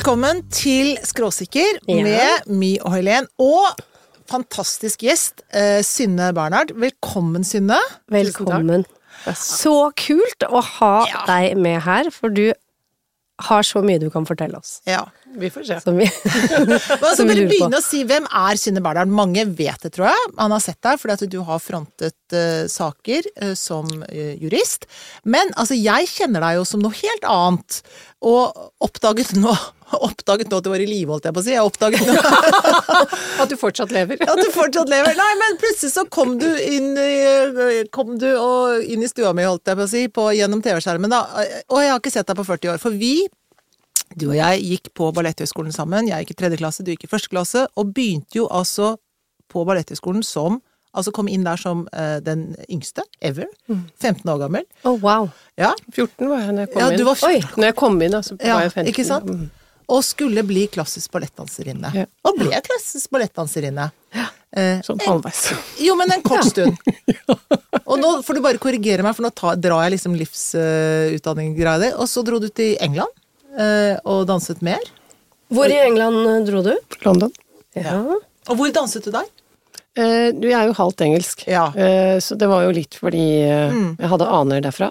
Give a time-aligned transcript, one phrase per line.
[0.00, 1.94] Velkommen til Skråsikker Ja.
[2.02, 3.26] med My og Helen.
[3.38, 3.66] Og
[4.30, 6.72] fantastisk gjest, eh, Synne Bernhard.
[6.72, 7.76] Velkommen, Synne.
[8.10, 8.86] Velkommen.
[9.34, 11.26] Så kult å ha Ja.
[11.26, 12.54] deg med her, for du
[13.40, 14.80] har så mye du kan fortelle oss.
[14.86, 15.04] Ja.
[15.38, 15.80] Vi får se.
[15.80, 16.10] Som vi,
[16.58, 17.78] Men altså Som bare lurer på.
[17.78, 19.10] å si hvem er Synne Berdal.
[19.10, 20.30] Mange vet det, tror jeg.
[20.38, 24.88] Han har sett deg fordi at du har frontet uh, saker uh, som uh, jurist.
[25.22, 27.82] Men altså, jeg kjenner deg jo som noe helt annet.
[28.20, 29.54] Og oppdaget nå
[29.90, 31.54] Oppdaget nå at du var i live, holdt jeg på å si.
[31.56, 32.14] Jeg oppdaget nå
[33.42, 34.20] At du fortsatt lever.
[34.22, 35.16] At du fortsatt lever.
[35.18, 39.46] Nei, men plutselig så kom du inn i, kom du og, inn i stua mi,
[39.48, 41.10] holdt jeg på å si, på, gjennom TV-skjermen.
[41.10, 41.24] da.
[41.72, 42.82] Og jeg har ikke sett deg på 40 år.
[42.82, 43.24] For vi,
[44.18, 46.08] du og jeg, gikk på Balletthøgskolen sammen.
[46.10, 47.66] Jeg gikk i tredje klasse, du gikk i første klasse.
[47.78, 48.96] Og begynte jo altså
[49.50, 50.60] på Balletthøgskolen som
[50.90, 53.46] Altså kom inn der som uh, den yngste ever.
[53.70, 54.64] 15 år gammel.
[54.82, 55.28] Å, wow.
[55.54, 56.98] Ja, 14 var jeg når jeg kom Ja, inn.
[56.98, 58.90] du var Oi, når jeg kom inn, altså, ja var jeg 15.
[58.90, 59.30] ikke sant?
[59.30, 59.44] Mm.
[59.94, 61.92] Og skulle bli klassisk ballettdanserinne.
[61.94, 62.08] Ja.
[62.26, 63.86] Og ble klassisk ballettdanserinne.
[64.50, 65.44] Eh, Sånn halvveis.
[65.78, 66.74] Jo, men en kort stund.
[67.90, 71.90] Og nå får du bare korrigere meg, for nå tar, drar jeg liksom livsutdanning-greia di.
[72.02, 73.14] Og så dro du til England
[74.04, 74.82] og danset mer.
[75.50, 76.72] Hvor i England eh, dro du?
[77.04, 77.32] London.
[77.76, 77.96] Ja.
[78.48, 79.26] Og hvor danset du der?
[79.98, 81.68] Eh, du, jeg er jo halvt engelsk, Ja.
[81.74, 83.96] eh, så det var jo litt fordi eh, Mm.
[83.98, 84.90] jeg hadde aner derfra.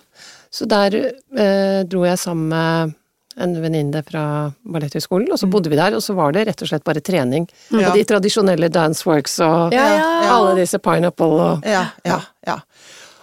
[0.52, 2.96] Så der eh, dro jeg sammen med
[3.40, 6.68] en venninne fra Balletthøgskolen, og så bodde vi der, og så var det rett og
[6.68, 7.46] slett bare trening.
[7.72, 7.80] Mm.
[7.80, 7.92] Ja.
[7.92, 9.86] Og de tradisjonelle dance works og Ja,
[10.34, 12.58] alle disse pineapple og Ja, ja, ja.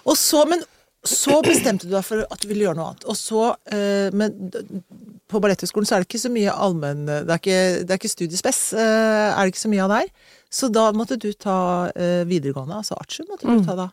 [0.07, 0.63] Og så, men
[1.07, 3.05] så bestemte du deg for at du ville gjøre noe annet.
[3.05, 4.33] Og så, eh, men
[5.29, 8.13] på Balletthøgskolen så er det ikke så mye allmenn Det er ikke, det er ikke
[8.13, 10.11] studiespes, eh, er det ikke så mye av der.
[10.51, 11.57] Så da måtte du ta
[11.97, 13.89] eh, videregående, altså artium måtte du ta da.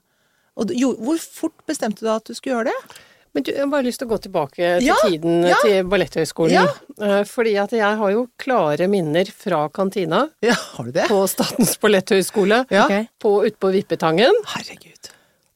[0.62, 3.00] Og jo, hvor fort bestemte du deg at du skulle gjøre det?
[3.34, 5.56] Men du, jeg har bare lyst til å gå tilbake til Ja, tiden ja.
[5.66, 6.54] til Balletthøgskolen.
[6.54, 6.68] Ja.
[7.02, 11.08] Eh, Fordi at jeg har jo klare minner fra kantina Ja, har du det?
[11.10, 12.86] på Statens balletthøgskole Ja.
[13.18, 15.10] På, ute på Vippetangen Herregud.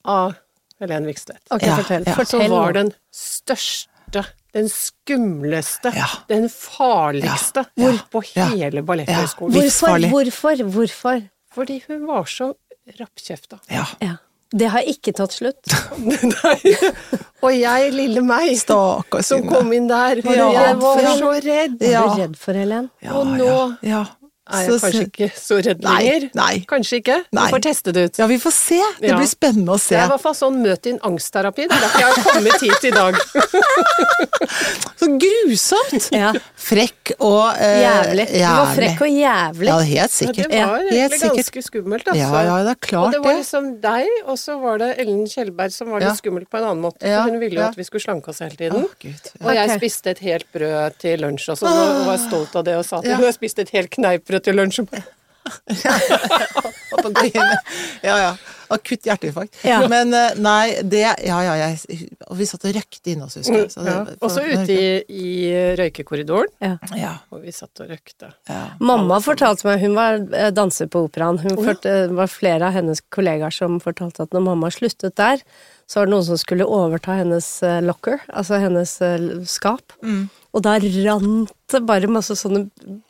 [0.09, 0.33] av
[0.81, 1.43] Helen Vikstvedt.
[1.53, 2.03] Okay, Ja, fortell.
[2.09, 2.15] ja.
[2.17, 6.07] Som fortell var den største, den skumleste, Ja.
[6.29, 8.45] den farligste Ja, ja, på ja.
[8.53, 9.53] hele balletthøgskolen.
[9.53, 11.21] Hvor- Hvorfor, hvorfor, hvorfor?
[11.53, 12.53] Fordi hun var så
[12.99, 13.59] rappkjefta.
[13.69, 13.85] Ja.
[14.01, 14.15] Ja.
[14.55, 15.59] Det har ikke tatt slutt.
[15.99, 16.75] Nei.
[17.43, 21.75] Og jeg, lille meg, Stakkars som kom inn der, Ja, jeg var for- så redd.
[21.81, 22.89] Var du redd for Helen?
[23.03, 24.05] Ja, Og nå ja, ja.
[24.49, 26.29] Er jeg Så- kanskje ikke så redd Nei, lenger.
[26.35, 26.65] nei.
[26.67, 27.17] Kanskje ikke.
[27.33, 27.45] Nei.
[27.47, 28.17] Vi får teste det ut.
[28.19, 28.81] Ja, vi får se.
[28.99, 29.17] Det Ja.
[29.17, 29.95] blir spennende å se.
[29.95, 31.67] Det er i hvert fall sånn møt din angstterapi.
[31.67, 33.15] Det er derfor jeg har kommet hit i dag.
[34.97, 36.07] Så grusomt!
[36.11, 36.31] Ja.
[36.57, 38.25] Frekk og eh, Jævlig.
[38.31, 39.67] Du var frekk og jævlig.
[39.69, 40.49] Ja, helt Ja, sikkert.
[40.51, 41.37] det var egentlig sikkert.
[41.37, 42.19] ganske skummelt, altså.
[42.21, 43.29] Ja, ja, det er klart det Og det.
[43.29, 46.15] var liksom deg, og så var det Ellen Kjellberg som var litt Ja.
[46.15, 47.03] skummel på en annen måte.
[47.07, 47.67] Ja, For hun ville jo ja.
[47.69, 48.87] at vi skulle slanke oss hele tiden.
[48.99, 49.31] Gud.
[49.43, 52.85] Og jeg spiste et helt brød til lunsj også, og var stolt av det og
[52.85, 53.15] sa at Ja.
[53.15, 54.83] henne jeg spiste et helt kneippbrød til lunsj.
[58.03, 58.31] Ja, ja.
[58.67, 59.53] Akutt hjerteinfarkt.
[59.63, 59.77] Ja.
[59.87, 63.61] Men eh, nei, det Ja, ja, jeg Og vi satt og røykte inne hos, husker
[63.61, 63.69] jeg.
[63.71, 64.01] Så det- Ja.
[64.27, 66.73] Også ute i, i røykekorridoren, Ja.
[66.97, 67.13] Ja.
[67.31, 68.33] og vi satt og røykte.
[68.49, 68.65] ja.
[68.81, 72.73] Mamma fortalte meg, hun var eh, danser på operaen, hun fort, det var flere av
[72.73, 75.37] hennes kollegaer som fortalte at når mamma sluttet der,
[75.87, 78.97] så var det noen som skulle overta hennes eh, locker, altså hennes
[79.47, 79.93] skap.
[80.03, 80.29] Mm.
[80.55, 82.67] Og da rant det bare masse sånne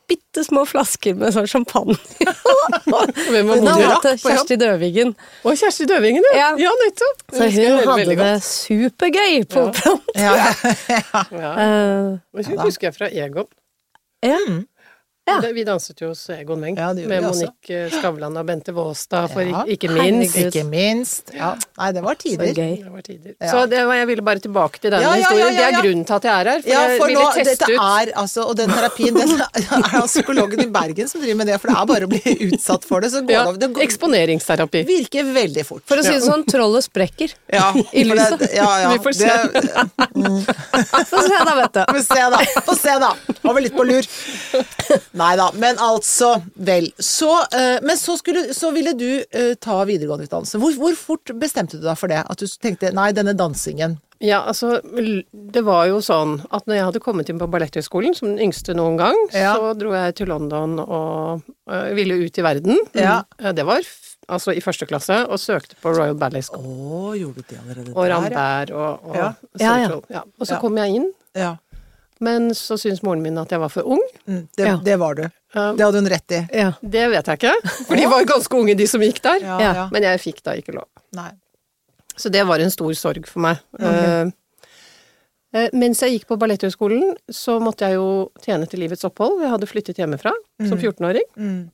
[0.10, 1.96] bitte små flasker med sånn champagne.
[2.88, 4.32] Hvem var Hun modig rakk på?
[4.32, 5.14] Kjersti Døvigen.
[5.44, 6.38] Å, Kjersti Døvingen, ja.
[6.40, 6.48] Ja.
[6.66, 7.22] Ja, nettopp.
[7.38, 9.68] Så hun hadde det supergøy på Ja.
[9.70, 10.02] operaen.
[10.26, 10.34] ja,
[10.90, 11.24] ja.
[11.38, 11.54] Ja.
[11.62, 13.48] Uh, hun husker jeg fra Egon.
[14.26, 14.42] ja.
[15.28, 15.42] Ja.
[15.54, 16.78] Vi danset jo hos Egon Meng.
[16.80, 17.22] Ja, med.
[17.26, 19.64] Monique Skavlan og Bente Våstad, for Ja.
[19.68, 20.36] ikke minst.
[20.38, 20.54] Herregud.
[20.56, 21.34] Ikke minst.
[21.36, 21.50] Ja.
[21.78, 22.54] Nei, det var Så gøy.
[22.84, 23.34] Det var tider.
[23.42, 23.52] Ja.
[23.52, 25.54] Så det var, jeg ville bare tilbake til denne Ja, ja, ja, historien.
[25.54, 26.62] ja, Det er grunnen til at jeg er her.
[26.62, 27.80] For Ja, jeg for ville nå, teste dette ut.
[27.82, 29.48] er altså, og den terapien, den er
[30.02, 32.22] altså psykologen i Bergen som driver med det, for det er bare å bli
[32.52, 33.60] utsatt for det, så går Ja, det over.
[33.60, 34.86] Det går, eksponeringsterapi.
[34.88, 35.84] virker veldig fort.
[35.86, 37.34] For å si det sånn, trollet sprekker.
[37.52, 38.40] Ja, I lyset.
[38.40, 38.94] det- Ja, ja.
[38.96, 39.28] Vi får se.
[39.28, 41.84] Det, Få se da, vet du.
[41.94, 42.40] Få se, da.
[42.66, 43.12] Få se, da.
[43.44, 44.08] Over litt på lur.
[45.18, 45.50] Nei da.
[45.58, 46.92] Men altså, vel.
[47.02, 50.60] Så, eh, men så, skulle, så ville du eh, ta videregående utdannelse.
[50.62, 52.24] Hvor, hvor fort bestemte du deg for det?
[52.30, 54.80] At du tenkte nei, denne dansingen Ja, altså,
[55.54, 58.74] det var jo sånn at når jeg hadde kommet inn på Balletthøgskolen, som den yngste
[58.78, 59.52] noen gang, Ja.
[59.58, 62.80] så dro jeg til London og øh, ville ut i verden.
[62.98, 63.20] Ja.
[63.38, 63.82] Eh, Det var
[64.28, 67.14] altså i første klasse, og søkte på Royal Ballet Å, School.
[67.20, 69.28] gjorde du det allerede Og der, Og Rambert og, og Ja.
[69.28, 69.76] Ja, ja.
[69.86, 70.04] Central.
[70.18, 70.24] Ja.
[70.40, 70.60] Og så Ja.
[70.66, 71.54] kom jeg inn, Ja.
[72.24, 74.02] Men så syntes moren min at jeg var for ung.
[74.28, 74.78] Mm, det, Ja.
[74.84, 75.24] det var du.
[75.54, 76.42] Det hadde hun rett i.
[76.54, 76.72] Ja.
[76.82, 77.54] Det vet jeg ikke,
[77.88, 79.40] for de var ganske unge, de som gikk der.
[79.46, 79.88] Ja.
[79.92, 80.88] Men jeg fikk da ikke lov.
[81.18, 81.32] Nei.
[82.18, 83.60] Så det var en stor sorg for meg.
[83.80, 84.32] Eh,
[85.56, 88.08] Uh, Mens jeg gikk på Balletthøgskolen, så måtte jeg jo
[88.44, 89.40] tjene til livets opphold.
[89.42, 90.34] Jeg hadde flyttet hjemmefra
[90.68, 91.70] som 14-åring Mm.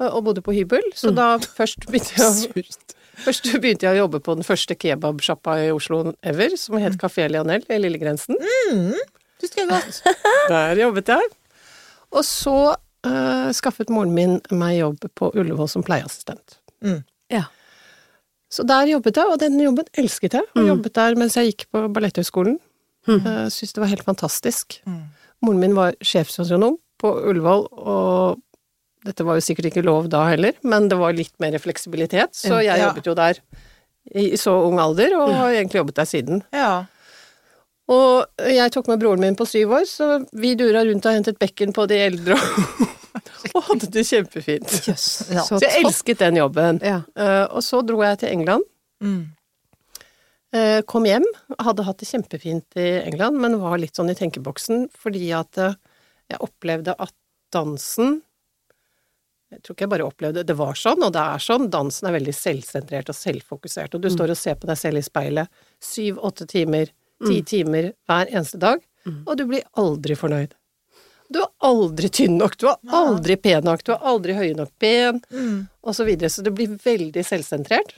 [0.00, 2.64] eh, og bodde på hybel, så da først begynte jeg å
[3.26, 7.28] Først begynte jeg å jobbe på den første kebabsjappa i Oslo ever, som het Kafé
[7.30, 8.40] Lianel i Lillegrensen.
[9.44, 10.00] Husker jeg godt.
[10.50, 11.32] Der jobbet jeg.
[12.14, 16.58] Og så uh, skaffet moren min meg jobb på Ullevål som pleieassistent.
[17.32, 17.46] Ja.
[18.52, 20.48] Så der jobbet jeg, og den jobben elsket jeg.
[20.54, 22.58] Og jobbet der mens jeg gikk på Balletthøgskolen.
[23.08, 23.20] Mm.
[23.52, 24.78] Syntes det var helt fantastisk.
[25.44, 28.40] Moren min var sjefssosionom på Ullevål, og
[29.04, 32.62] dette var jo sikkert ikke lov da heller, men det var litt mer fleksibilitet, så
[32.64, 33.40] jeg jobbet jo der
[34.12, 36.42] i i så ung alder, og har egentlig jobbet der siden.
[36.52, 36.84] Ja.
[37.92, 41.40] Og jeg tok med broren min på syv år, så vi dura rundt og hentet
[41.40, 42.38] bekken på de eldre
[43.54, 44.76] og hadde det kjempefint.
[44.88, 45.44] Yes, Ja.
[45.44, 46.80] Så jeg elsket den jobben.
[46.84, 47.02] Ja.
[47.18, 48.64] Uh, og så dro jeg til England.
[49.04, 49.24] Mm.
[50.54, 51.26] Uh, kom hjem,
[51.58, 55.74] hadde hatt det kjempefint i England, men var litt sånn i tenkeboksen fordi at uh,
[56.30, 57.14] jeg opplevde at
[57.52, 58.22] dansen
[59.52, 61.68] Jeg tror ikke jeg bare opplevde det, det var sånn, og det er sånn.
[61.70, 65.04] Dansen er veldig selvsentrert og selvfokusert, og du står og ser på deg selv i
[65.04, 66.90] speilet syv-åtte timer,
[67.24, 68.84] ti timer hver eneste dag,
[69.24, 70.54] og du blir aldri fornøyd.
[71.32, 74.70] Du er aldri tynn nok, du er aldri pen nok, du er aldri høy nok
[74.78, 75.20] ben,
[75.82, 76.30] og så videre.
[76.30, 77.96] Så det blir veldig selvsentrert.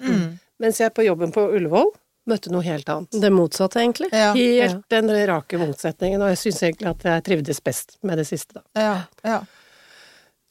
[0.62, 1.90] Mens jeg på jobben på Ullevål
[2.26, 3.19] møtte noe helt annet.
[3.23, 4.08] Det motsatte, egentlig.
[4.14, 4.32] Ja.
[4.34, 8.58] Helt den rake motsetningen, og jeg syns egentlig at jeg trivdes best med det siste,
[8.58, 8.64] da.
[8.82, 8.96] Ja.
[9.26, 9.38] ja.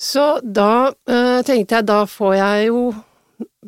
[0.01, 2.81] Så da øh, tenkte jeg, da får jeg jo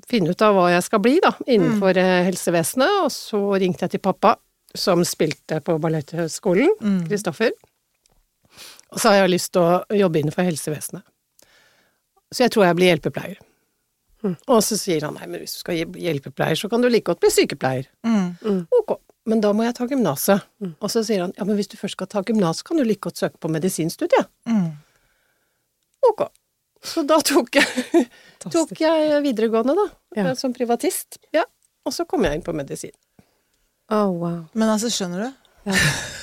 [0.07, 2.11] finne ut av hva jeg skal bli, da, innenfor mm.
[2.29, 4.37] helsevesenet, og så ringte jeg til pappa,
[4.75, 6.69] som spilte på Balletthøgskolen,
[7.07, 7.51] Kristoffer,
[8.91, 11.03] og så har jeg lyst til å jobbe innenfor helsevesenet.
[12.33, 13.37] Så jeg tror jeg blir hjelpepleier.
[14.49, 17.05] Og så sier han nei, men hvis du skal bli hjelpepleier, så kan du like
[17.07, 17.85] godt bli sykepleier.
[18.07, 18.63] Mm.
[18.79, 18.95] Ok,
[19.29, 20.43] men da må jeg ta gymnaset.
[20.81, 23.03] Og så sier han ja, men hvis du først skal ta gymnas, kan du like
[23.05, 24.27] godt søke på medisinstudiet.
[24.49, 24.71] Mm.
[26.09, 26.25] Ok.
[26.87, 28.03] Så da tok jeg,
[28.53, 29.87] tok jeg videregående, da,
[30.17, 30.33] Ja.
[30.39, 31.19] som privatist.
[31.35, 31.43] Ja.
[31.87, 32.95] Og så kom jeg inn på medisin.
[33.87, 34.39] Å, wow.
[34.53, 35.33] Men altså, skjønner du?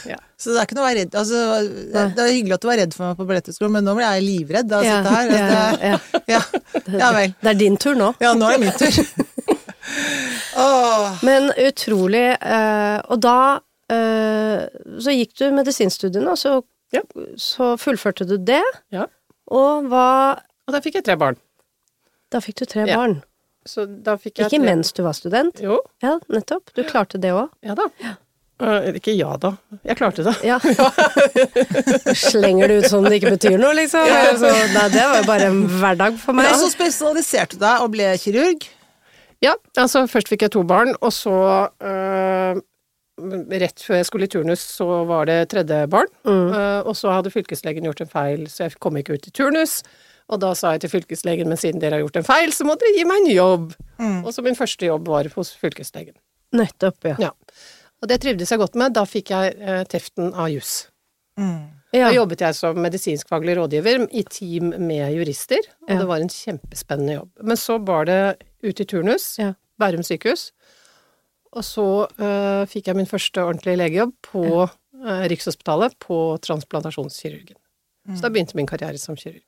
[0.05, 0.19] Ja.
[0.37, 2.67] Så det er ikke noe å være redd altså, det, er- er hyggelig at du
[2.69, 5.13] var redd for meg på balletthøgskolen, men nå blir jeg livredd av å Ja, sitte
[5.15, 5.31] her.
[5.31, 5.99] ja, Altså, ja.
[6.13, 6.99] det, ja.
[7.01, 7.33] ja vel.
[7.41, 8.11] Det er din tur nå.
[8.21, 8.99] Ja, nå er det min tur.
[10.57, 11.25] Åh.
[11.25, 13.37] Men utrolig eh, Og da
[13.93, 14.65] eh,
[15.03, 16.59] så gikk du medisinstudiene, og så,
[16.95, 17.01] Ja.
[17.41, 18.63] så fullførte du det.
[18.95, 19.07] Ja.
[19.51, 20.07] Og hva
[20.69, 21.37] Og da fikk jeg tre barn.
[22.33, 22.97] Da fikk du tre Ja.
[23.01, 23.23] barn.
[23.69, 24.67] Så da fikk jeg Ikke tre...
[24.69, 25.63] mens du var student.
[25.65, 26.75] Jo, Ja, nettopp.
[26.77, 27.49] Du klarte det òg.
[27.65, 27.89] ja da.
[28.63, 29.57] Uh, ikke ja da.
[29.83, 30.35] Jeg klarte det.
[30.47, 30.61] Ja.
[32.31, 34.07] Slenger det ut som det ikke betyr noe, liksom?
[34.07, 34.37] Ja.
[34.39, 36.47] Så, nei, det var jo bare en hverdag for meg.
[36.47, 38.69] Men så spesialiserte du deg og ble kirurg.
[39.43, 41.35] Ja, altså først fikk jeg to barn, og så
[41.67, 42.63] uh,
[43.15, 46.09] Rett før jeg skulle i turnus, så var det tredje barn.
[46.27, 49.77] Eh, og så hadde fylkeslegen gjort en feil, så jeg kom ikke ut i turnus.
[50.33, 52.79] Og da sa jeg til fylkeslegen, men siden dere har gjort en feil, så må
[52.81, 53.75] dere gi meg en jobb.
[54.25, 56.15] Og så min første jobb var hos fylkeslegen.
[56.57, 57.17] Nettopp, ja.
[57.21, 57.31] Ja.
[58.03, 58.95] Og det trivdes jeg godt med.
[58.97, 60.87] Da fikk jeg eh, teften av juss.
[61.41, 61.67] Mm.
[61.93, 62.07] ja.
[62.09, 65.99] Da jobbet jeg som medisinskfaglig rådgiver i team med jurister, og Ja.
[65.99, 67.31] det var en kjempespennende jobb.
[67.43, 68.21] Men så var det
[68.63, 69.53] ut i turnus, Ja.
[69.79, 70.53] Bærum sykehus,
[71.53, 77.57] og så øh, fikk jeg min første ordentlige legejobb på øh, Rikshospitalet, på transplantasjonskirurgen.
[78.15, 79.43] Så da begynte min karriere som kirurg.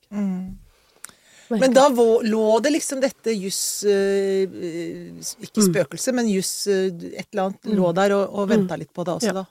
[1.49, 7.29] Men da lå det liksom dette juss eh, eh, Ikke spøkelse, men juss eh, et
[7.31, 9.45] eller annet lå der og, og venta litt på det også, da.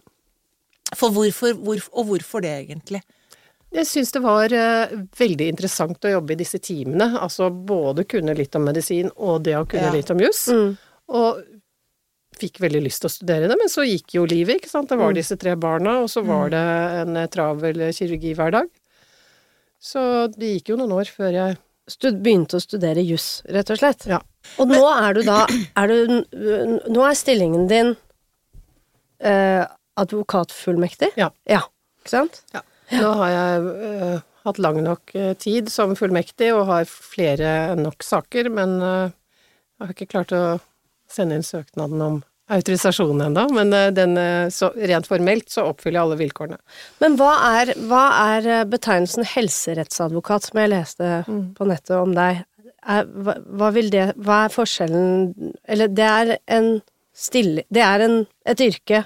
[0.96, 3.02] For hvorfor, hvorfor, og hvorfor det, egentlig?
[3.75, 4.54] Jeg syns det var
[5.20, 7.10] veldig interessant å jobbe i disse teamene.
[7.20, 9.96] Altså både kunne litt om medisin og det å kunne Ja.
[9.96, 10.46] litt om juss.
[10.48, 10.78] Mm.
[11.10, 11.42] Og
[12.40, 14.88] fikk veldig lyst til å studere det, men så gikk jo livet, ikke sant.
[14.92, 16.64] Det var disse tre barna, og så var det
[17.02, 18.72] en travel kirurgi hver dag.
[19.82, 20.02] Så
[20.34, 24.06] det gikk jo noen år før jeg begynte å studere juss, rett og slett.
[24.10, 24.22] Ja.
[24.62, 25.44] Og nå er du da
[25.80, 26.22] er du,
[26.89, 27.96] Nå er stillingen din
[29.22, 29.65] eh,
[30.00, 31.13] advokatfullmektig?
[31.20, 31.32] Ja.
[31.50, 31.63] Ja,
[32.01, 32.42] ikke sant?
[32.54, 32.63] Ja.
[32.94, 38.06] Nå har jeg eh, hatt lang nok øh, tid som fullmektig og har flere nok
[38.06, 39.13] saker, men eh,
[39.75, 40.44] jeg har ikke klart å
[41.12, 42.22] sende inn søknaden om
[42.52, 43.46] autorisasjon ennå.
[43.56, 44.18] Men øh, den,
[44.54, 46.60] så, rent formelt så oppfyller jeg alle vilkårene.
[47.04, 48.04] Men hva er, hva
[48.36, 51.16] er eh, betegnelsen helserettsadvokat, som jeg leste
[51.58, 52.44] på nettet om deg?
[52.86, 56.68] Er, hva, hva det Hva er forskjellen Eller det er en
[57.18, 57.64] stille...
[57.74, 59.00] Det er en, et yrke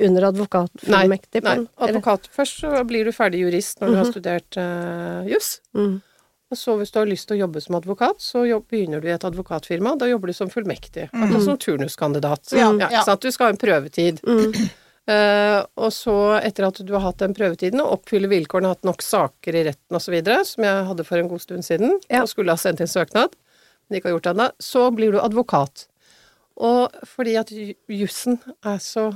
[0.00, 1.42] under advokatfullmektig?
[1.44, 2.28] Nei, nei, advokat.
[2.34, 5.54] Først så blir du ferdig jurist når du har studert uh, juss.
[5.76, 6.00] Mm.
[6.52, 9.08] Og så hvis du har lyst til å jobbe som advokat, så jobb, begynner du
[9.08, 9.94] i et advokatfirma.
[9.98, 11.06] Da jobber du som fullmektig.
[11.08, 12.52] Akkurat som turnuskandidat.
[12.52, 13.16] Ja, Ja, ja.
[13.16, 14.20] Du skal ha en prøvetid.
[15.08, 16.12] Eh, og så,
[16.44, 19.96] etter at du har hatt den prøvetiden og oppfyller vilkårene, hatt nok saker i retten
[19.98, 20.14] osv.,
[20.46, 22.20] som jeg hadde for en god stund siden, Ja.
[22.22, 23.34] og skulle ha sendt inn søknad,
[23.88, 25.86] men ikke har gjort det ennå, så blir du advokat.
[26.56, 27.50] Og fordi at
[27.90, 29.08] jussen er så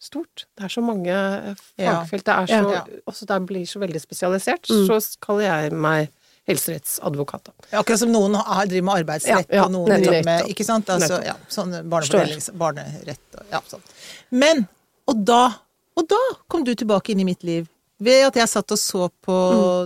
[0.00, 2.02] stort, det er så mange eh, Ja.
[2.02, 2.84] fagfelt, det er så, Ja.
[3.08, 4.86] også det blir så veldig spesialisert, Mm.
[4.88, 6.08] så kaller jeg meg
[6.48, 7.48] helserettsadvokat.
[7.72, 10.06] Akkurat som noen har, driver med arbeidsrett, Ja, og noen nettopp.
[10.08, 10.88] driver med Ikke sant?
[10.90, 13.82] Altså, ja, sånn barnerett og ja, sånn.
[14.30, 14.66] Men
[15.10, 15.52] Og da,
[15.98, 16.18] og da
[16.48, 17.66] kom du tilbake inn i mitt liv.
[18.00, 19.36] Ved at jeg satt og så på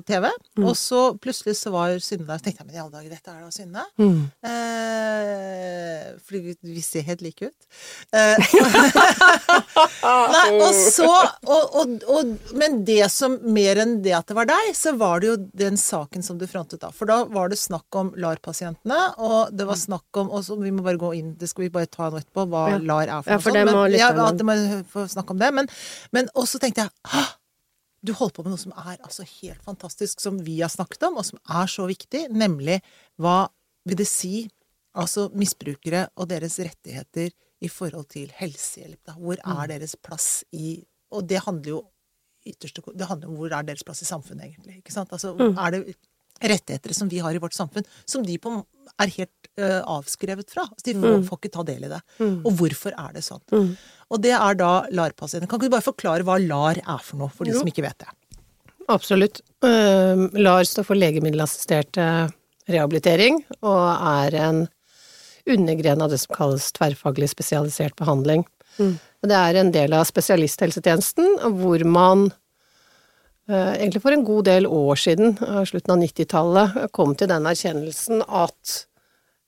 [0.07, 0.29] TV,
[0.63, 2.39] og så plutselig så var Synne der.
[2.39, 3.85] Så tenkte jeg, men i alle dager, dette er da Synne?
[3.99, 4.21] Mm.
[4.51, 7.67] Eh, fordi vi, vi ser helt like ut.
[8.15, 8.39] Eh,
[10.35, 14.49] Nei, og så og, og, og, Men det som mer enn det at det var
[14.51, 16.93] deg, så var det jo den saken som du frontet da.
[16.95, 20.73] For da var det snakk om LAR-pasientene, og det var snakk om Og så vi
[20.75, 22.79] må bare gå inn, det skal vi bare ta nå etterpå, hva Ja.
[22.79, 23.75] LAR er for Ja, for det sånt.
[23.75, 25.51] Men, ja, at det må snakke om det.
[25.55, 25.73] Men,
[26.15, 27.25] men også tenkte jeg Hå!
[28.05, 31.17] Du holder på med noe som er altså helt fantastisk, som vi har snakket om,
[31.17, 32.81] og som er så viktig, nemlig
[33.19, 33.49] hva
[33.87, 34.51] vil det si
[34.95, 39.01] Altså misbrukere og deres rettigheter i forhold til helsehjelp.
[39.09, 39.13] Da.
[39.19, 39.57] Hvor Mm.
[39.63, 41.81] er deres plass i Og det handler jo
[42.47, 44.77] ytterste Det handler om hvor er deres plass i samfunnet, egentlig.
[44.79, 45.11] Ikke sant?
[45.13, 45.59] Altså, Mm.
[45.59, 45.97] er det
[46.51, 48.53] rettigheter som vi har i vårt samfunn, som de på,
[49.01, 50.67] er helt uh, avskrevet fra?
[50.69, 52.01] Altså, de får, får ikke ta del i det.
[52.21, 53.43] Og hvorfor er det sånn?
[53.55, 53.73] Mm.
[54.15, 55.49] Og det er da LAR-pasienter.
[55.51, 57.63] Kan ikke du bare forklare hva LAR er for noe, for de Jo.
[57.63, 58.13] som ikke vet det?
[58.93, 59.41] Absolutt.
[59.65, 62.27] Uh, LAR står for legemiddelassistert eh,
[62.69, 64.65] rehabilitering, og er en
[65.51, 68.45] undergren av det som kalles tverrfaglig spesialisert behandling.
[68.79, 68.95] Mm.
[69.25, 72.31] Det er en del av spesialisthelsetjenesten, hvor man
[73.53, 78.23] egentlig for en god del år siden, eh, slutten av 90-tallet, kom til den erkjennelsen
[78.25, 78.87] at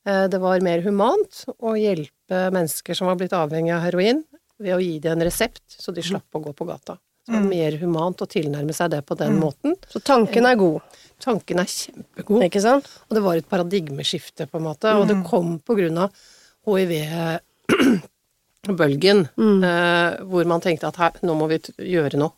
[0.06, 4.24] eh, det var mer humant å hjelpe mennesker som var blitt avhengig av heroin,
[4.58, 6.96] ved å gi dem en resept, så de slapp å gå på gata.
[7.26, 9.74] Så det var mer humant å tilnærme seg det på den måten.
[9.90, 10.80] Så tanken er god,
[11.20, 12.42] Tanken er kjempegod.
[12.44, 12.88] ikke sant?
[13.08, 14.92] Og det var et paradigmeskifte, på en måte.
[14.94, 16.10] Og det kom på grunn av
[16.68, 17.32] hiv-bølgen,
[19.70, 21.58] eh, hvor man tenkte at her, nå må vi
[21.96, 22.32] gjøre noe.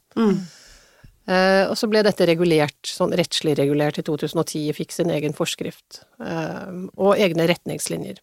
[1.29, 6.03] Eh, og så ble dette regulert, sånn rettslig regulert i 2010, fikk sin egen forskrift.
[6.25, 8.23] Eh, og egne retningslinjer.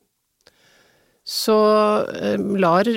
[1.25, 1.57] Så
[2.13, 2.89] eh, LAR,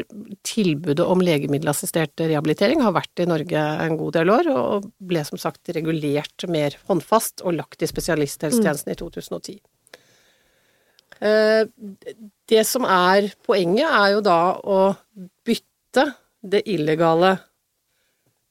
[0.45, 5.41] tilbudet om legemiddelassistert rehabilitering, har vært i Norge en god del år, og ble som
[5.41, 9.59] sagt regulert mer håndfast og lagt i spesialisthelsetjenesten i 2010.
[11.21, 11.65] Eh,
[12.49, 14.81] Det som er poenget, er jo da å
[15.45, 16.05] bytte
[16.41, 17.35] det illegale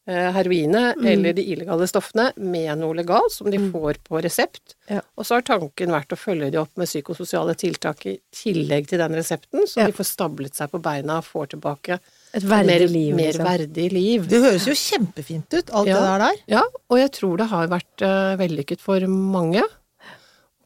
[0.07, 1.05] eh, mm.
[1.05, 4.75] eller de illegale stoffene med noe legalt som de får på resept.
[4.87, 5.01] Ja.
[5.17, 9.01] Og så har tanken vært å følge de opp med psykososiale tiltak i tillegg til
[9.03, 9.87] den resepten, så Ja.
[9.87, 11.99] de får stablet seg på beina og får tilbake
[12.33, 13.45] Et verdig mer, liv, mer liksom.
[13.45, 14.27] verdig liv.
[14.27, 15.95] Det høres jo kjempefint ut, alt Ja.
[15.95, 16.35] det der der.
[16.47, 19.63] Ja, og jeg tror det har vært uh, vellykket for mange.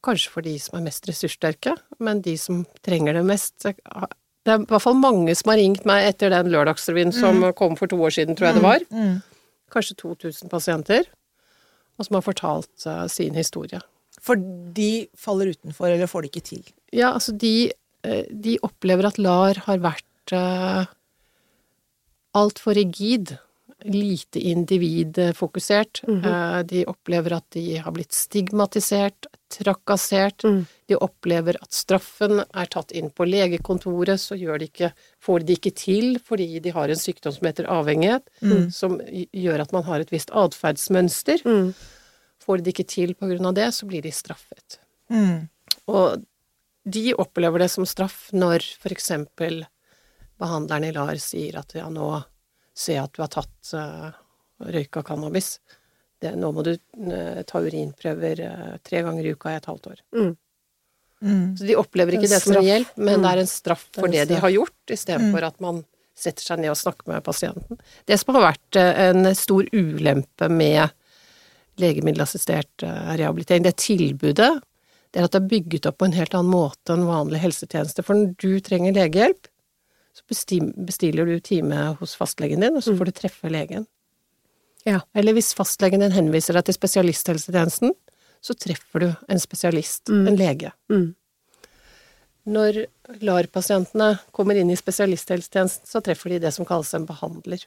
[0.04, 4.58] Kanskje for de som er mest ressurssterke, men de som trenger det mest Det er
[4.58, 7.96] i hvert fall mange som har ringt meg etter den lørdagsrevyen som kom for to
[8.02, 8.80] år siden, tror jeg det var.
[8.90, 9.22] Mm.
[9.72, 11.08] Kanskje 2000 pasienter.
[12.00, 13.82] Og som har fortalt uh, sin historie.
[14.22, 14.40] For
[14.76, 16.66] de faller utenfor, eller får det ikke til.
[16.94, 17.72] Ja, altså de,
[18.06, 20.86] eh, de opplever at LAR har vært uh,
[22.38, 23.36] altfor rigid.
[23.84, 26.04] Lite individfokusert.
[26.08, 30.44] Eh, de opplever at de har blitt stigmatisert, trakassert.
[30.44, 30.66] Mm.
[30.88, 35.58] De opplever at straffen er tatt inn på legekontoret, så de ikke, får de det
[35.60, 38.30] ikke til fordi de har en sykdom som heter avhengighet,
[38.72, 41.44] som gjør at man har et visst atferdsmønster.
[41.46, 41.74] Mm.
[42.42, 44.80] Får de det ikke til på grunn av det, så blir de straffet.
[45.12, 45.50] Mm.
[45.92, 46.24] Og
[46.84, 49.62] de opplever det som straff når for eksempel
[50.42, 52.10] behandleren i LAR sier at ja, nå
[52.76, 54.12] jeg at du har tatt uh,
[54.72, 55.60] røyka cannabis.
[56.22, 59.88] Det, nå må du eh, ta urinprøver eh, tre ganger i uka i et halvt
[59.90, 60.02] år.
[60.14, 60.36] Mm.
[61.22, 61.46] Mm.
[61.58, 63.24] Så de opplever ikke det som en hjelp, men Mm.
[63.24, 65.84] det er en straff for en det de har gjort, istedenfor at man
[66.18, 67.80] setter seg ned og snakker med pasienten.
[68.06, 70.94] Det som har vært eh, en stor ulempe med
[71.82, 74.52] legemiddelassistert eh, rehabilitering, det tilbudet,
[75.12, 78.06] det er at det er bygget opp på en helt annen måte enn vanlig helsetjeneste.
[78.06, 79.50] For når du trenger legehjelp,
[80.14, 80.24] så
[80.86, 83.86] bestiller du time hos fastlegen din, og så får du treffe legen.
[84.86, 85.00] Ja.
[85.16, 87.94] Eller hvis fastlegen din henviser deg til spesialisthelsetjenesten,
[88.42, 90.72] så treffer du en spesialist, en lege.
[90.90, 91.12] Mm.
[92.52, 92.80] Når
[93.22, 97.62] LAR-pasientene kommer inn i spesialisthelsetjenesten, så treffer de det som kalles en behandler.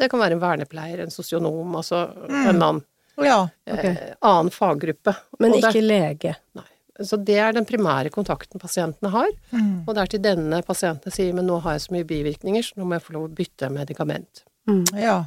[0.00, 2.80] Det kan være en vernepleier, en sosionom, altså en annen,
[3.20, 3.48] Ja.
[3.66, 5.14] eh, annen faggruppe.
[5.38, 6.36] Men det- ikke lege.
[6.56, 6.64] Nei.
[7.06, 9.28] Så det er den primære kontakten pasientene har.
[9.50, 9.84] Mm.
[9.86, 12.80] Og det er til denne pasienten sier men nå har jeg så mye bivirkninger, så
[12.80, 14.44] nå må jeg få lov å bytte medikament.
[14.96, 15.24] Ja.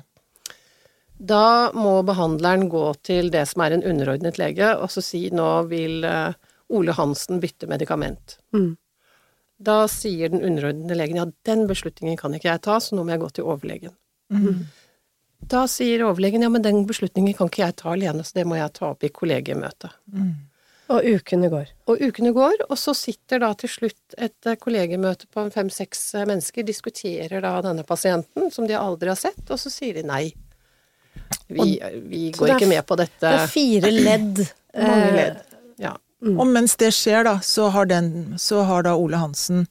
[1.15, 5.49] Da må behandleren gå til det som er en underordnet lege, og så si nå
[5.71, 6.35] vil eh,
[6.75, 8.37] Ole Hansen bytte medikament.
[8.55, 8.73] Mm.
[9.57, 13.15] Da sier den underordnede legen ja, den beslutningen kan ikke jeg ta, så nå må
[13.15, 13.95] jeg gå til overlegen.
[14.33, 14.65] Mm.
[15.45, 18.59] Da sier overlegen ja, men den beslutningen kan ikke jeg ta alene, så det må
[18.59, 19.93] jeg ta opp i kollegiemøte.
[20.93, 21.69] Og ukene går.
[21.89, 26.65] Og ukene går, og så sitter da til slutt et kollegemøte på fem-seks eh, mennesker,
[26.67, 30.27] diskuterer da denne pasienten, som de aldri har sett, og så sier de nei.
[31.47, 33.23] Vi, vi går er ikke med på dette.
[33.23, 34.43] Det er fire ledd.
[34.77, 35.57] Mange eh, ledd.
[35.81, 35.95] Ja.
[36.25, 39.65] Og mens det skjer, da, så har, den, så har da Ole Hansen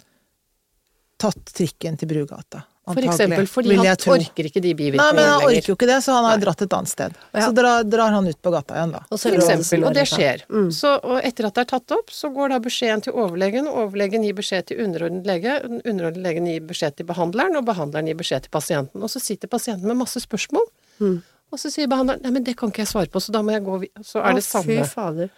[1.23, 2.67] tatt trikken til Brugata.
[2.85, 4.13] For eksempel fordi vil han tro.
[4.13, 6.45] orker ikke de Nei, men han orker jo ikke det, så han har Nei.
[6.45, 7.15] dratt et annet sted.
[7.33, 7.47] Ja.
[7.47, 9.01] Så drar, drar han ut på gata igjen, da.
[9.09, 10.43] Og så For eksempel, og det skjer.
[10.53, 10.69] Mm.
[10.71, 13.87] Så, og etter at det er tatt opp, så går da beskjeden til overlegen, og
[13.87, 18.21] overlegen gir beskjed til underordnet lege, underordnet legen gir beskjed til behandleren, og behandleren gir
[18.21, 19.01] beskjed til pasienten.
[19.01, 20.69] Og så sitter pasienten med masse spørsmål,
[21.01, 21.23] Mm.
[21.51, 23.51] og så sier behandleren nei, men det kan ikke jeg svare på, så da må
[23.57, 24.05] jeg gå videre'.
[24.05, 24.85] Så er det Å, samme.
[24.85, 25.31] Fy fader.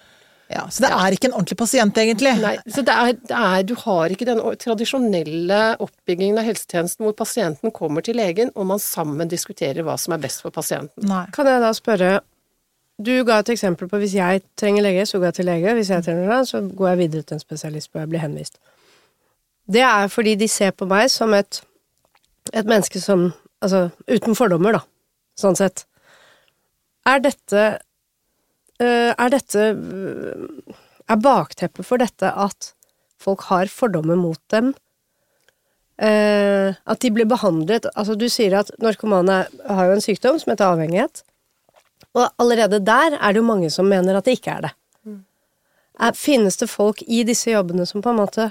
[0.48, 2.32] Ja, så det er ikke en ordentlig pasient, egentlig.
[2.38, 7.16] Nei, så det er, det er, du har ikke den tradisjonelle oppbyggingen av helsetjenesten hvor
[7.18, 11.02] pasienten kommer til legen, og man sammen diskuterer hva som er best for pasienten.
[11.10, 11.24] Nei.
[11.34, 12.14] Kan jeg da spørre
[12.96, 15.74] Du ga et eksempel på hvis jeg trenger lege, så går jeg til lege.
[15.76, 18.56] Hvis jeg trenger det, så går jeg videre til en spesialist hvor jeg blir henvist.
[19.68, 21.60] Det er fordi de ser på meg som et,
[22.54, 23.32] et menneske som
[23.64, 24.82] Altså uten fordommer, da.
[25.40, 25.86] Sånn sett.
[27.08, 27.62] Er dette
[28.82, 29.62] Er dette
[31.06, 32.72] Er bakteppet for dette at
[33.22, 34.74] folk har fordommer mot dem?
[35.96, 40.52] Eh, at de blir behandlet Altså, du sier at narkomane har jo en sykdom som
[40.52, 41.22] heter avhengighet.
[42.12, 44.74] Og allerede der er det jo mange som mener at det ikke er det.
[45.96, 48.50] Er, finnes det folk i disse jobbene som på en måte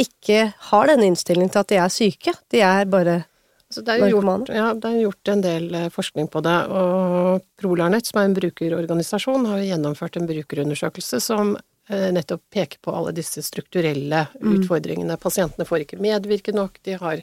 [0.00, 2.32] ikke har denne innstillingen til at de er syke?
[2.48, 3.24] De er bare
[3.72, 6.56] Så det er jo gjort, ja, det er gjort en del eh, forskning på det,
[6.68, 12.92] og Prolarnett, som er en brukerorganisasjon, har gjennomført en brukerundersøkelse som eh, nettopp peker på
[12.92, 15.16] alle disse strukturelle utfordringene.
[15.22, 17.22] Pasientene får ikke medvirke nok, de har,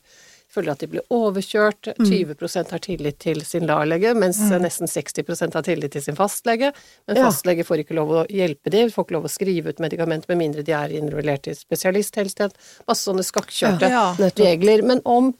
[0.50, 4.58] føler at de blir overkjørt, 20% har tillit til sin LAR-lege, mens mm.
[4.66, 6.72] nesten 60% har tillit til sin fastlege.
[7.06, 10.26] Men fastlege får ikke lov å hjelpe dem, får ikke lov å skrive ut medikament
[10.32, 12.68] med mindre de er involvert i spesialisthelsetjeneste.
[12.90, 14.10] Masse sånne skakkjørte Ja.
[14.18, 14.34] ja.
[14.42, 14.82] regler.
[14.90, 15.34] Men om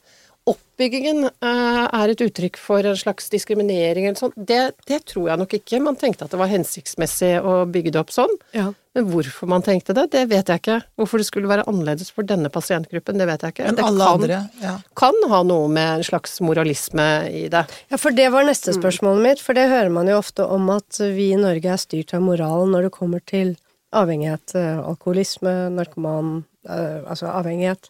[0.52, 5.42] oppbyggingen eh, er et uttrykk for en slags diskriminering eller sånn, det, det tror jeg
[5.42, 5.82] nok ikke.
[5.84, 8.34] Man tenkte at det var hensiktsmessig å bygge det opp sånn.
[8.56, 8.70] Ja.
[8.98, 10.80] Men hvorfor man tenkte det, det vet jeg ikke.
[11.00, 13.68] Hvorfor det skulle være annerledes for denne pasientgruppen, det vet jeg ikke.
[13.70, 14.40] Men det alle kan, andre.
[14.64, 14.76] Ja.
[14.98, 17.64] kan ha noe med en slags moralisme i det.
[17.92, 21.00] Ja, for det var neste spørsmålet mitt, for det hører man jo ofte om at
[21.00, 23.56] vi i Norge er styrt av moral når det kommer til
[23.96, 27.90] avhengighet, eh, alkoholisme, narkoman, eh, altså avhengighet.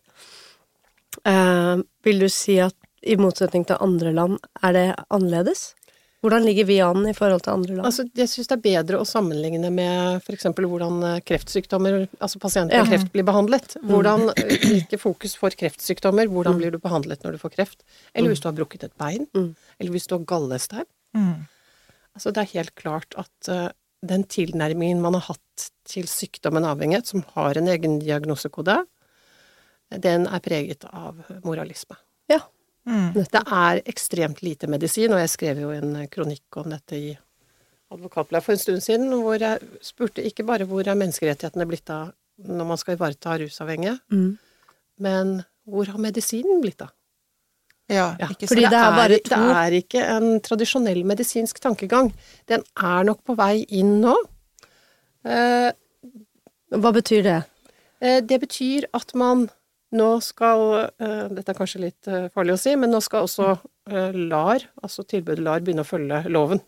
[1.25, 2.75] Eh, vil du si at
[3.07, 5.73] i motsetning til andre land, er det annerledes?
[6.19, 7.85] Hvordan ligger vi an i forhold til andre land?
[7.87, 10.49] Altså, jeg syns det er bedre å sammenligne med f.eks.
[10.57, 12.97] hvordan eh, kreftsykdommer, altså pasienter med Ja.
[12.97, 13.77] kreft blir behandlet.
[13.87, 17.83] Hvordan, eh, Hvilke fokus får kreftsykdommer, hvordan blir du behandlet når du får kreft?
[18.13, 19.55] Eller hvis du har brukket et bein, Mm.
[19.79, 20.85] eller hvis du har gallestein.
[21.15, 21.47] Mm.
[22.17, 23.69] Altså, det er helt klart at uh,
[24.05, 28.75] den tilnærmingen man har hatt til sykdommen avhengighet, som har en egen diagnosekode,
[29.97, 31.97] den er preget av moralisme.
[32.29, 32.39] ja.
[32.87, 33.13] Mm.
[33.13, 37.17] Det er ekstremt lite medisin, og jeg skrev jo en kronikk om dette i
[37.91, 42.11] Advokatbladet for en stund siden, hvor jeg spurte ikke bare hvor er menneskerettighetene blitt av
[42.45, 44.37] når man skal ivareta rusavhengige, Mm.
[44.99, 46.89] men hvor har medisinen blitt av?
[47.89, 52.13] ja, Ja, fordi det er bare det er ikke en tradisjonell medisinsk tankegang.
[52.47, 54.15] Den er nok på vei inn nå.
[55.25, 55.71] Eh,
[56.71, 57.43] Hva betyr det?
[58.01, 59.49] Eh, Det betyr at man
[59.95, 63.53] nå skal eh, Dette er kanskje litt eh, farlig å si, men nå skal også
[63.89, 66.61] eh, LAR, altså tilbudet LAR, begynne å følge loven.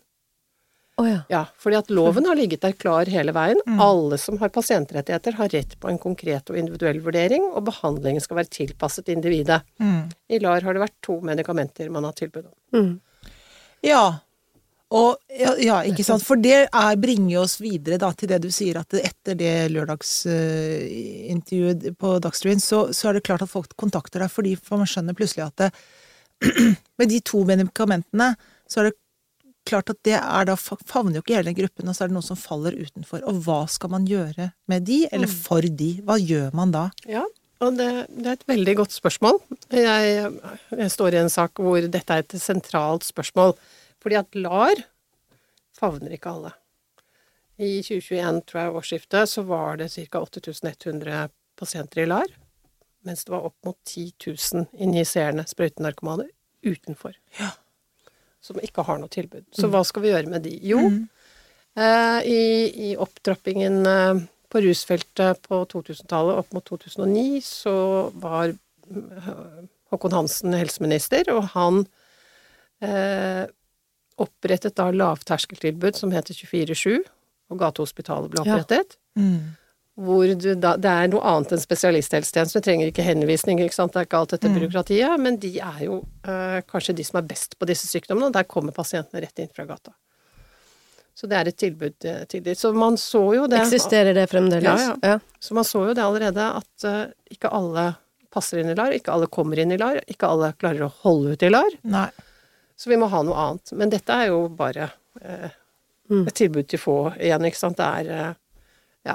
[1.00, 1.22] Oh, ja.
[1.32, 3.62] Ja, fordi at loven har ligget der klar hele veien.
[3.80, 8.42] Alle som har pasientrettigheter, har rett på en konkret og individuell vurdering, og behandlingen skal
[8.42, 9.62] være tilpasset individet.
[9.80, 10.10] Mm.
[10.28, 12.52] I LAR har det vært to medikamenter man har tilbud om.
[12.76, 13.32] Mm.
[13.88, 14.04] Ja.
[14.92, 16.24] Og, ja, ja, ikke sant.
[16.26, 21.96] For det er, bringer oss videre da, til det du sier, at etter det lørdagsintervjuet
[21.96, 25.14] på Dagsrevyen, så, så er det klart at folk kontakter deg, fordi for man skjønner
[25.16, 25.70] plutselig at det,
[27.00, 28.28] med de to medikamentene,
[28.68, 28.98] så er det
[29.68, 32.26] klart at det er da favner jo ikke hele gruppen, og så er det noen
[32.26, 33.20] som faller utenfor.
[33.30, 36.02] Og hva skal man gjøre med de, eller for de?
[36.04, 36.84] Hva gjør man da?
[37.08, 37.24] Ja,
[37.62, 39.38] og det, det er et veldig godt spørsmål.
[39.70, 40.32] Jeg,
[40.74, 43.54] jeg står i en sak hvor dette er et sentralt spørsmål.
[44.02, 44.82] Fordi at LAR
[45.78, 46.52] favner ikke alle.
[47.62, 50.22] I 2021, tror jeg, årsskiftet, så var det ca.
[50.24, 52.30] 8100 pasienter i LAR.
[53.06, 56.28] Mens det var opp mot 10 000 injiserende sprøytenarkomane
[56.62, 57.14] utenfor.
[58.42, 59.44] som ikke har noe tilbud.
[59.54, 60.56] Så hva skal vi gjøre med de?
[60.66, 60.80] Jo,
[61.78, 62.42] eh, i,
[62.88, 67.74] i opptrappingen eh, på rusfeltet på 2000-tallet opp mot 2009, så
[68.22, 69.30] var eh,
[69.94, 71.84] Håkon Hansen helseminister, og han
[72.82, 73.46] eh,
[74.24, 77.02] opprettet da lavterskeltilbud som heter 24-7,
[77.52, 78.56] og Gatehospitalet ble Ja.
[78.56, 78.96] opprettet.
[79.18, 79.56] Mm.
[80.02, 83.92] Hvor du da, det er noe annet enn spesialisthelsetjeneste, du trenger ikke henvisninger, ikke sant,
[83.92, 87.26] det er ikke alt dette byråkratiet, men de er jo øh, kanskje de som er
[87.28, 89.92] best på disse sykdommene, og der kommer pasientene rett inn fra gata.
[91.12, 92.54] Så det er et tilbud eh, til de.
[92.56, 94.80] Så man så jo det Eksisterer det fremdeles?
[94.80, 95.18] Ja, ja.
[95.38, 97.90] Så man så jo det allerede at eh, ikke alle
[98.32, 101.34] passer inn i LAR, ikke alle kommer inn i LAR, ikke alle klarer å holde
[101.36, 101.76] ut i LAR.
[101.84, 102.08] Nei.
[102.82, 103.72] Så vi må ha noe annet.
[103.78, 104.90] Men dette er jo bare
[105.22, 105.50] eh,
[106.10, 106.26] Mm.
[106.26, 107.76] et tilbud til få igjen, ikke sant.
[107.78, 108.32] Det er eh,
[109.06, 109.14] Ja.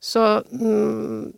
[0.00, 1.32] Så mm,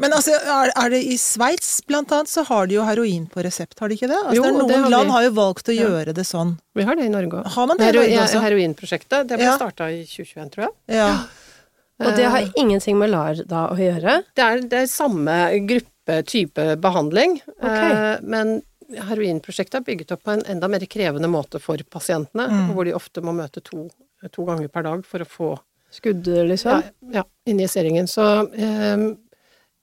[0.00, 3.42] Men altså, er, er det i Sveits blant annet, så har de jo heroin på
[3.42, 4.18] resept, har de ikke det?
[4.20, 5.14] Altså, Jo, det er noen det har land vi.
[5.16, 5.88] har jo valgt å Ja.
[5.88, 6.52] gjøre det sånn.
[6.78, 7.46] vi har det i Norge òg.
[7.56, 8.42] Har man det i Norge også?
[8.44, 9.56] Heroinprosjektet, det ble Ja.
[9.58, 10.74] starta i 2021, tror jeg.
[10.94, 11.08] Ja.
[12.00, 14.22] Og det har Eh, ingenting med LAR da å gjøre?
[14.36, 17.66] Det er, det er samme gruppe, type behandling, Ok.
[17.66, 18.62] eh, men
[18.94, 22.74] heroinprosjektet er bygget opp på en enda mer krevende måte for pasientene, Mm.
[22.74, 23.88] hvor de ofte må møte to,
[24.32, 25.58] to ganger per dag for å få
[25.90, 26.82] Skudd, ja, liksom?
[27.14, 28.04] ja, injiseringen.
[28.08, 29.14] Så eh,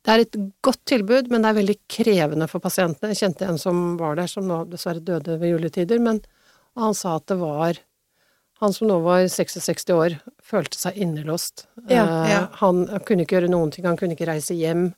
[0.05, 3.09] det er et godt tilbud, men det er veldig krevende for pasientene.
[3.15, 6.21] Jeg kjente en som var der, som nå dessverre døde ved juletider, men
[6.77, 7.77] han sa at det var
[8.61, 11.65] Han som nå var 66 år, følte seg innelåst.
[11.89, 12.47] Ja, Eh, ja.
[12.61, 14.93] Han kunne ikke gjøre noen ting, han kunne ikke reise hjem.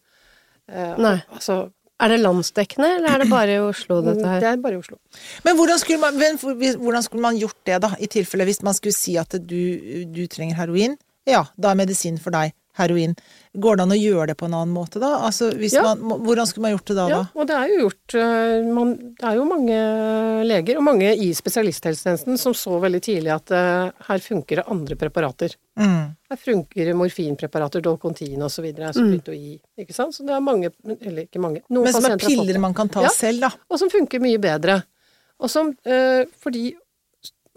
[0.69, 1.23] Eh, Nei.
[1.33, 4.39] Altså, Er det landsdekkende, eller er det bare i Oslo, dette her?
[4.43, 4.99] det er bare i Oslo.
[5.47, 6.38] Men hvordan skulle, man,
[6.77, 7.89] hvordan skulle man gjort det, da?
[7.97, 9.57] I tilfelle hvis man skulle si at du,
[10.05, 10.93] du trenger heroin.
[11.27, 13.15] Ja, da er medisin for deg heroin.
[13.57, 15.15] Går det an å gjøre det på en annen måte, da?
[15.27, 15.81] Altså, hvis Ja.
[15.83, 17.29] man, hvordan skulle man gjort det da, Ja, da?
[17.41, 19.77] og det er jo gjort eh, man, Det er jo mange
[20.45, 24.95] leger, og mange i spesialisthelsetjenesten, som så veldig tidlig at uh, her funker det andre
[24.95, 25.55] preparater.
[25.77, 26.15] Mm.
[26.29, 29.59] Her funker morfinpreparater, Dolcontin og så videre, gi.
[29.79, 30.13] ikke sant.
[30.13, 33.09] Så det er mange, eller ikke mange, Men som er piller man kan ta Ja.
[33.09, 33.49] selv, da.
[33.69, 34.83] Og som funker mye bedre.
[35.39, 36.73] Og som, uh, fordi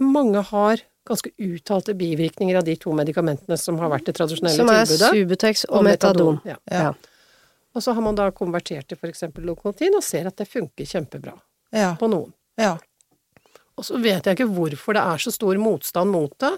[0.01, 4.67] mange har ganske uttalte bivirkninger av de to medikamentene som har vært det tradisjonelle tilbudet.
[4.67, 5.23] Som er tilbudet.
[5.31, 6.41] Subutex og Metadon.
[6.45, 6.57] Ja.
[6.71, 6.93] Ja.
[7.75, 9.23] Og så har man da konvertert til f.eks.
[9.47, 11.37] Lokontin og ser at det funker kjempebra
[11.73, 11.95] Ja.
[12.01, 12.33] på noen.
[12.59, 12.77] ja.
[13.79, 16.51] Og så vet jeg ikke hvorfor det er så stor motstand mot det.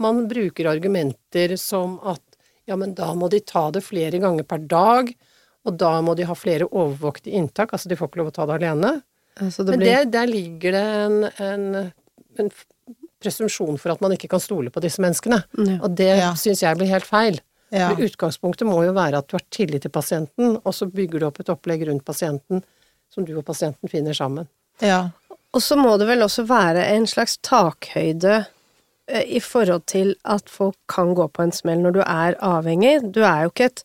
[0.00, 2.22] Man bruker argumenter som at
[2.64, 5.10] ja, men da må de ta det flere ganger per dag,
[5.66, 8.46] og da må de ha flere overvåkte inntak, altså de får ikke lov å ta
[8.48, 8.94] det alene.
[9.42, 11.18] Altså, det Men det, der ligger det en,
[11.50, 11.92] en,
[12.40, 12.50] en
[13.20, 15.42] presumpsjon for at man ikke kan stole på disse menneskene.
[15.58, 15.78] Ja.
[15.82, 16.32] Og det Ja.
[16.34, 17.40] syns jeg blir helt feil.
[17.72, 17.88] ja.
[17.94, 21.26] For Utgangspunktet må jo være at du har tillit til pasienten, og så bygger du
[21.26, 22.64] opp et opplegg rundt pasienten
[23.12, 24.48] som du og pasienten finner sammen.
[24.80, 25.10] ja.
[25.52, 28.46] Og så må det vel også være en slags takhøyde
[29.08, 33.00] eh, i forhold til at folk kan gå på en smell når du er avhengig.
[33.12, 33.82] Du er jo ikke et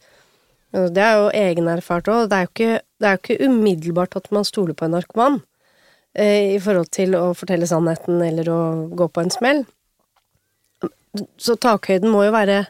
[0.73, 2.29] altså, Det er jo egenerfart òg.
[2.29, 2.47] Det
[2.99, 5.41] det er jo ikke umiddelbart at man stoler på en narkoman
[6.15, 8.59] i forhold til å fortelle sannheten eller å
[8.95, 9.65] gå på en smell.
[11.39, 12.65] Så takhøyden må jo være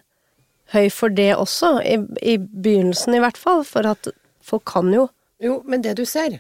[0.74, 4.10] høy for det også, i, i begynnelsen i hvert fall, for at
[4.46, 5.08] folk kan jo
[5.42, 6.40] Jo, men det du ser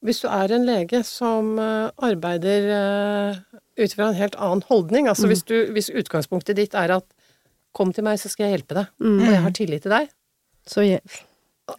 [0.00, 3.40] Hvis du er en lege som eh, arbeider eh,
[3.80, 7.04] ut fra en helt annen holdning, altså hvis, du, hvis utgangspunktet ditt er at
[7.72, 10.08] 'kom til meg, så skal jeg hjelpe deg', og jeg har tillit til deg,
[10.66, 10.82] så,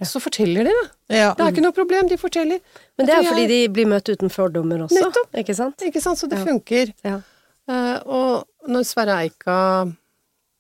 [0.04, 0.88] så forteller de det.
[1.18, 1.34] ja.
[1.38, 2.60] Det er ikke noe problem, de forteller.
[2.98, 5.30] Men det er fordi de blir møtt uten fordommer også, Nettopp.
[5.38, 5.82] ikke sant?
[5.88, 6.46] Ikke sant, så det Ja.
[6.46, 6.94] funker.
[7.04, 7.22] Ja.
[7.70, 9.58] Uh, og når Sverre Eika,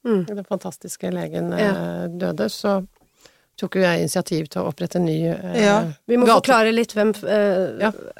[0.04, 0.26] Mm.
[0.26, 2.88] den fantastiske legen, eh, døde, så
[3.58, 5.76] tok jo jeg initiativ til å opprette en ny uh, Ja,
[6.08, 7.12] Vi må gate- forklare litt hvem.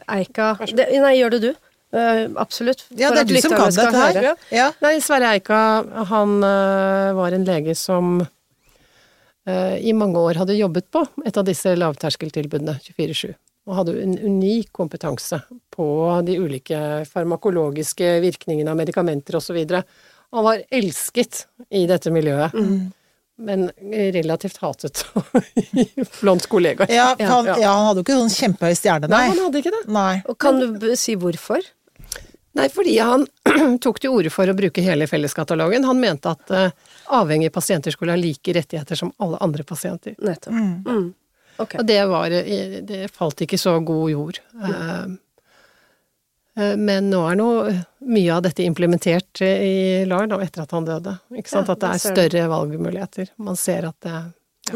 [0.08, 1.52] Eika det, Nei, gjør det du.
[1.92, 2.86] Uh, absolutt.
[2.96, 4.36] Ja, det er du som kan dette her.
[4.54, 4.72] Ja.
[4.82, 5.58] Nei, Sverre Eika,
[6.08, 8.22] han var en lege som
[9.50, 13.32] i mange år hadde jobbet på et av disse lavterskeltilbudene, 24-7,
[13.68, 15.40] og hadde en unik kompetanse
[15.74, 15.88] på
[16.28, 16.78] de ulike
[17.10, 19.58] farmakologiske virkningene av medikamenter osv.
[20.32, 22.92] Han var elsket i dette miljøet, Mm.
[23.42, 23.72] men
[24.14, 25.02] relativt hatet
[26.22, 26.92] blant kollegaer.
[26.94, 27.56] Ja, han, Ja.
[27.58, 29.28] ja, han hadde jo ikke sånn kjempehøy stjerne, Nei, nei.
[29.34, 29.84] han hadde ikke det.
[29.90, 30.22] Nei.
[30.30, 31.66] Og kan du si hvorfor?
[32.54, 33.26] Nei, fordi han
[33.84, 35.86] tok til orde for å bruke hele felleskatalogen.
[35.88, 36.74] Han mente at eh,
[37.16, 40.18] avhengige pasienter skulle ha like rettigheter som alle andre pasienter.
[40.20, 40.54] Nettopp.
[40.54, 40.74] Mm.
[40.86, 41.10] Mm.
[41.62, 41.80] Okay.
[41.80, 44.42] Og det var eh, Det falt ikke så god jord.
[44.58, 45.18] Mm.
[46.60, 47.50] eh, Men nå er nå
[48.12, 51.16] mye av dette implementert i LAR da, etter at han døde.
[51.32, 51.72] Ikke sant?
[51.72, 53.32] Ja, at det er større valgmuligheter.
[53.40, 54.18] Man ser at det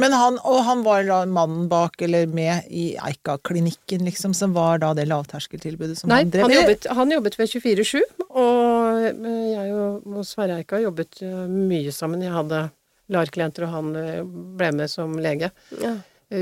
[0.02, 4.80] Men han, og han var da mannen bak, eller med, i Eika-klinikken, liksom, som var
[4.84, 6.62] da det lavterskeltilbudet som Nei, han drev han eller?
[6.70, 12.22] jobbet, han jobbet ved 24-7, og eh, jeg og, Sverre Eika jobbet eh, mye sammen.
[12.26, 12.64] Jeg hadde
[13.14, 14.22] LAR-klienter, og han eh,
[14.60, 15.96] ble med som lege Ja.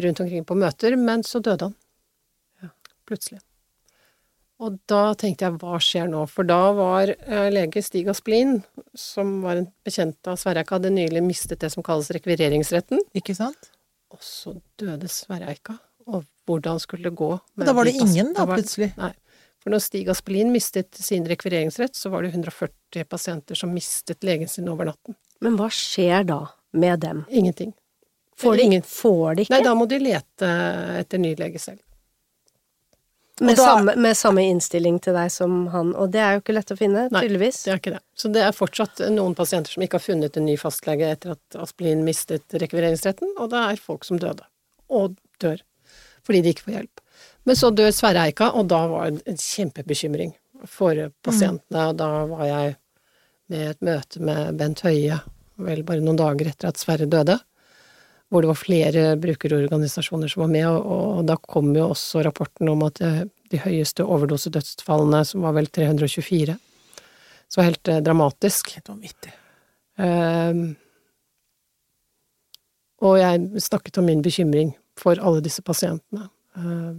[0.04, 2.72] rundt omkring på møter, men så døde han.
[3.06, 3.42] Plutselig.
[4.62, 6.22] Og da tenkte jeg, hva skjer nå?
[6.30, 8.60] For da var eh, lege Stig Asplin,
[8.96, 13.36] som var en bekjent av Sverre Eika, hadde nylig mistet det som kalles rekvireringsretten, Ikke
[13.36, 13.72] sant?
[14.14, 15.80] og så døde Sverre Eika.
[16.06, 17.32] Og hvordan skulle det gå?
[17.58, 18.92] med Da var det ingen, da, plutselig.
[19.00, 19.12] Nei.
[19.64, 24.48] For når Stig Asplin mistet sin rekvireringsrett, så var det 140 pasienter som mistet legen
[24.52, 25.16] sin over natten.
[25.42, 26.42] Men hva skjer da
[26.78, 27.24] med dem?
[27.32, 27.72] Ingenting.
[28.38, 28.84] Får de, Ingen.
[28.86, 29.54] får de ikke?
[29.56, 30.50] Nei, da må de lete
[31.00, 31.80] etter ny lege selv.
[33.42, 36.54] Med, da- samme, med samme innstilling til deg som han, og det er jo ikke
[36.58, 37.64] lett å finne, Nei, tydeligvis.
[37.66, 38.02] Det er ikke det.
[38.16, 41.58] Så det er fortsatt noen pasienter som ikke har funnet en ny fastlege etter at
[41.64, 44.46] Asplin mistet rekvireringsretten, og det er folk som døde.
[44.94, 45.62] Og dør.
[46.24, 47.02] Fordi de ikke får hjelp.
[47.50, 50.36] Men så dør Sverre Eika, og da var det en kjempebekymring
[50.70, 52.76] for pasientene, og da var jeg
[53.52, 55.18] med et møte med Bent Høie,
[55.60, 57.36] vel bare noen dager etter at Sverre døde,
[58.34, 62.72] hvor det var flere brukerorganisasjoner som var med, og, og da kom jo også rapporten
[62.72, 63.20] om at eh,
[63.54, 66.56] de høyeste overdosedødsfallene, som var vel 324,
[67.46, 68.72] så var helt eh, dramatisk.
[68.74, 69.34] Helt vanvittig.
[70.02, 70.64] Ehm,
[73.06, 76.32] og jeg snakket om min bekymring for alle disse pasientene.
[76.58, 76.98] Ehm,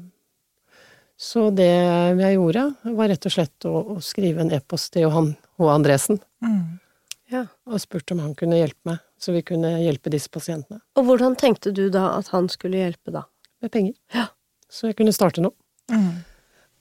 [1.18, 5.34] så det jeg gjorde, var rett og slett å, å skrive en e-post til Johan
[5.58, 5.66] H.
[5.74, 6.76] Andresen Mm.
[7.34, 7.44] Ja.
[7.66, 11.34] og spurte om han kunne hjelpe meg, så vi kunne hjelpe disse pasientene Og hvordan
[11.40, 13.24] tenkte du da at han skulle hjelpe da?
[13.64, 13.94] med penger.
[14.14, 14.26] Ja.
[14.70, 15.54] Så jeg kunne starte noe.
[15.90, 16.10] Mm.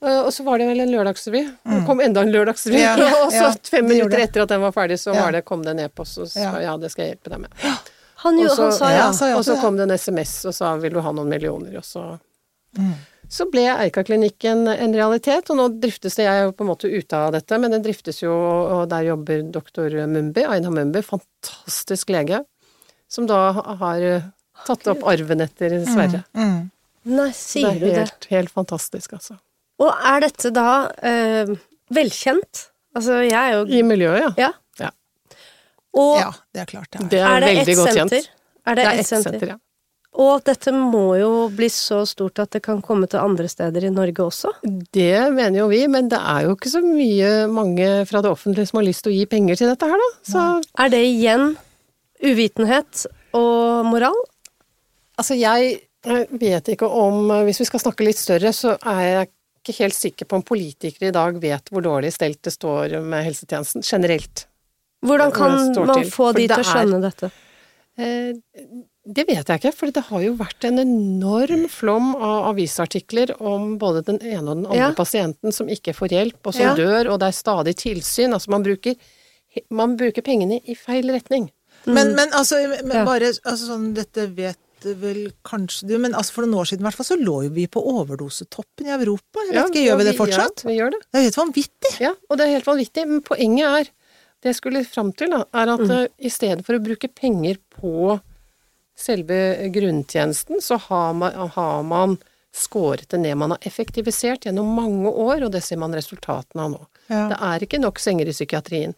[0.03, 1.41] Uh, Og så var det vel en lørdagsrevy.
[1.63, 2.79] Det kom enda en lørdagsrevy.
[2.81, 5.23] Ja, og så ja, fem minutter etter at den var ferdig, så Ja.
[5.23, 6.51] var det, kom det en e-post og sa Ja.
[6.59, 7.55] ja, det skal jeg hjelpe deg med.
[8.25, 9.29] Han, jo, Og så- han sa ja.
[9.31, 11.83] ja, Og så kom det en SMS og sa 'vil du ha noen millioner', og
[11.83, 12.19] så
[12.77, 12.93] Mm.
[13.33, 16.89] Så ble Eika-klinikken en realitet, og nå driftes det, jeg er jo på en måte
[16.91, 22.13] ute av dette, men den driftes jo, og der jobber doktor Mumbi, Aina Mumbi, fantastisk
[22.13, 22.43] lege,
[23.09, 23.39] som da
[23.81, 24.27] har eh,
[24.67, 26.21] tatt opp arven etter Sverre.
[26.37, 26.69] Mm.
[27.09, 27.95] Nei, Det sier er du det?
[28.03, 29.39] helt, helt fantastisk, altså.
[29.81, 30.67] Og er dette da
[31.01, 31.55] øh,
[31.97, 32.67] velkjent?
[32.93, 34.51] Altså, jeg er jo I miljøet, ja.
[34.79, 34.93] Ja.
[35.97, 37.09] Og Ja, det er klart det er.
[37.09, 38.29] Det er, er det ett senter?
[38.63, 39.31] Er det, Det er ett et senter?
[39.33, 39.62] senter, ja.
[40.21, 43.93] Og dette må jo bli så stort at det kan komme til andre steder i
[43.93, 44.51] Norge også?
[44.93, 48.69] Det mener jo vi, men det er jo ikke så mye mange fra det offentlige
[48.69, 50.11] som har lyst til å gi penger til dette her, da.
[50.29, 50.43] Så
[50.83, 51.55] Er det igjen
[52.21, 54.19] uvitenhet og moral?
[55.17, 55.73] Altså, jeg
[56.05, 59.31] eh, vet ikke om eh, Hvis vi skal snakke litt større, så er jeg
[59.63, 63.25] ikke helt sikker på om politikere i dag vet hvor dårlig stelt det står med
[63.29, 64.47] helsetjenesten generelt.
[65.03, 67.29] Hvordan kan man få de til å skjønne dette?
[69.03, 73.73] Det vet jeg ikke, for det har jo vært en enorm flom av avisartikler om
[73.81, 74.91] både den ene og den andre Ja.
[74.95, 76.75] pasienten som ikke får hjelp, og som Ja.
[76.75, 78.31] dør, og det er stadig tilsyn.
[78.31, 78.95] Altså, man bruker,
[79.69, 81.51] man bruker pengene i feil retning.
[81.85, 83.03] Men, men altså, men Ja.
[83.03, 86.83] bare altså, sånn, Dette vet vel kanskje du, men altså, for noen år siden i
[86.89, 89.39] hvert fall, så lå jo vi på overdosetoppen i Europa.
[89.43, 90.63] Jeg vet Ja, ikke, Gjør vi det ja, fortsatt?
[90.63, 90.99] vi gjør det.
[91.11, 91.99] Det er helt vanvittig.
[91.99, 93.07] Ja, og det er helt vanvittig.
[93.07, 93.83] Men poenget er,
[94.43, 97.57] det jeg skulle fram til, da, er at eh, i stedet for å bruke penger
[97.79, 98.19] på
[98.99, 102.17] selve grunntjenesten, så har man, har man
[102.53, 103.37] skåret det ned.
[103.41, 106.81] Man har effektivisert gjennom mange år, og det ser man resultatene av nå.
[107.09, 107.25] Ja.
[107.31, 108.93] Det er ikke nok senger i psykiatrien.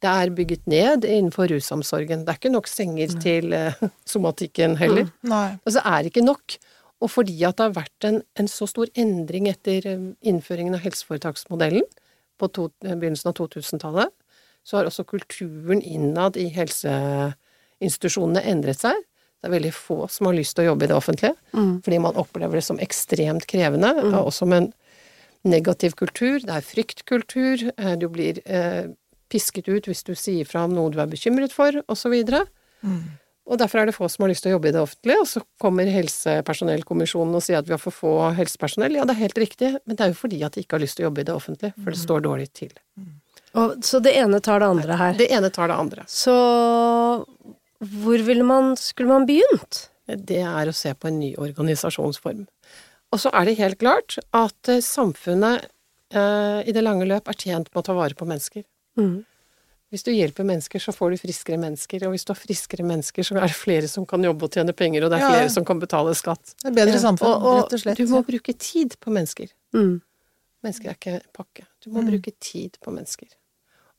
[0.00, 2.24] Det er bygget ned innenfor rusomsorgen.
[2.24, 3.80] Det er ikke nok senger til uh,
[4.12, 5.10] somatikken heller.
[5.20, 5.48] Nei.
[5.64, 6.56] Altså, det er ikke nok.
[7.00, 10.82] Og fordi at det har vært en, en så stor endring etter eh, innføringen av
[10.84, 11.86] helseforetaksmodellen
[12.40, 14.12] på to, eh, begynnelsen av 2000-tallet,
[14.68, 19.00] så har også kulturen innad i helseinstitusjonene endret seg.
[19.40, 21.34] Det er veldig få som har lyst til å jobbe i det offentlige,
[21.82, 24.72] fordi man opplever det som ekstremt krevende, og som en
[25.44, 26.40] negativ kultur.
[26.44, 27.72] Det er fryktkultur.
[27.78, 28.90] eh, Du blir eh,
[29.30, 32.12] pisket ut hvis du sier fra om noe du er bekymret for, osv.
[33.50, 35.26] Og derfor er det få som har lyst til å jobbe i det offentlige, og
[35.26, 38.94] så kommer helsepersonellkommisjonen og sier at vi har for få helsepersonell.
[39.00, 40.96] Ja, det er helt riktig, men det er jo fordi at de ikke har lyst
[41.00, 42.76] til å jobbe i det offentlige, for det står dårlig til.
[43.58, 45.14] Og, så det ene tar det andre her.
[45.18, 46.04] Det ene tar det andre.
[46.06, 46.36] Så
[47.80, 49.86] hvor ville man, skulle man begynt?
[50.10, 52.44] Det er å se på en ny organisasjonsform.
[53.10, 55.64] Og så er det helt klart at eh, samfunnet
[56.14, 58.64] eh, i det lange løp er tjent med å ta vare på mennesker.
[59.00, 59.20] Mm.
[59.90, 63.26] Hvis du hjelper mennesker, så får du friskere mennesker, og hvis du har friskere mennesker,
[63.26, 65.40] så er det flere som kan jobbe og tjene penger, og det er Ja, ja.
[65.40, 66.52] flere som kan betale skatt.
[66.62, 67.98] Det er bedre samfunn, og, og rett og slett.
[67.98, 69.50] du må bruke tid på mennesker.
[69.74, 69.96] Mm.
[70.62, 71.66] Mennesker er ikke pakke.
[71.82, 73.32] Du må bruke tid på mennesker.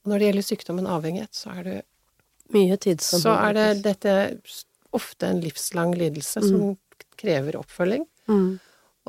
[0.05, 1.75] Og når det gjelder sykdommen avhengighet, så er det,
[2.53, 4.15] Mye tid som så er det dette
[4.91, 6.75] ofte en livslang lidelse som
[7.19, 8.03] krever oppfølging.
[8.27, 8.59] Mm.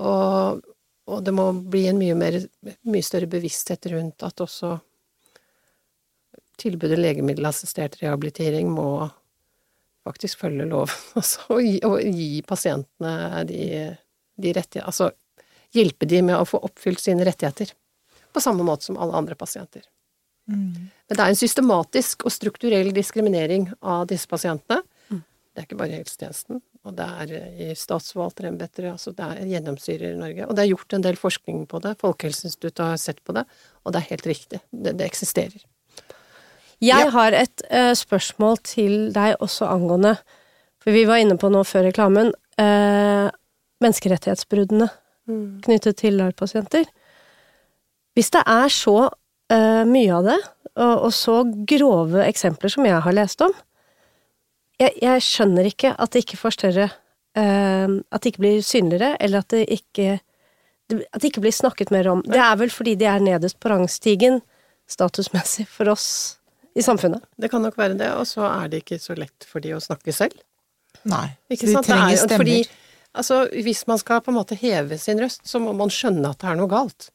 [0.02, 0.62] Og,
[1.10, 2.38] og det må bli en mye, mer,
[2.88, 4.76] mye større bevissthet rundt at også
[6.62, 9.08] tilbudet legemiddelassistert rehabilitering må
[10.06, 13.66] faktisk følge loven, også, og, gi, og gi pasientene de,
[14.38, 15.12] de rettighetene Altså
[15.72, 17.72] hjelpe de med å få oppfylt sine rettigheter,
[18.32, 19.86] på samme måte som alle andre pasienter.
[20.50, 24.82] Men det er en systematisk og strukturell diskriminering av disse pasientene.
[25.52, 30.14] Det er ikke bare i helsetjenesten, og det er i statsforvalterembeter, altså det er gjennomsyrer
[30.14, 30.46] i Norge.
[30.48, 33.42] Og det er gjort en del forskning på det, Folkehelseinstituttet har sett på det,
[33.84, 34.60] og det er helt riktig.
[34.72, 35.60] Det, det eksisterer.
[36.80, 37.10] Jeg Ja.
[37.14, 40.16] har et uh, spørsmål til deg også angående
[40.82, 43.28] For vi var inne på nå før reklamen uh,
[43.84, 44.88] menneskerettighetsbruddene
[45.62, 46.88] knyttet til LAR-pasienter.
[48.16, 49.10] Hvis det er så
[49.52, 50.38] eh, mye av det,
[50.72, 51.36] og, og så
[51.68, 53.52] grove eksempler som jeg har lest om
[54.80, 59.10] Jeg, jeg skjønner ikke at det ikke får større uh, At det ikke blir synligere,
[59.20, 60.20] eller at det ikke
[60.92, 62.18] at det ikke blir snakket mer om.
[62.26, 64.42] Det er vel fordi de er nederst på rangstigen
[64.90, 66.06] statusmessig for oss
[66.76, 67.22] i samfunnet.
[67.40, 69.80] Det kan nok være det, og så er det ikke så lett for de å
[69.80, 70.36] snakke selv.
[71.08, 71.30] Nei.
[71.48, 71.86] Ikke så de sant?
[71.86, 72.44] Det trenger er- stemmer.
[72.44, 72.58] Fordi,
[73.22, 76.38] altså, hvis man skal på en måte heve sin røst, så må man skjønne at
[76.42, 77.10] det er noe galt.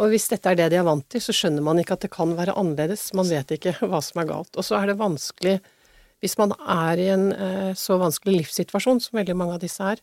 [0.00, 2.12] Og hvis dette er det de er vant til, så skjønner man ikke at det
[2.14, 3.10] kan være annerledes.
[3.18, 4.52] Man vet ikke hva som er galt.
[4.56, 5.58] Og så er det vanskelig,
[6.24, 10.00] hvis man er i en eh, så vanskelig livssituasjon som veldig mange av disse er,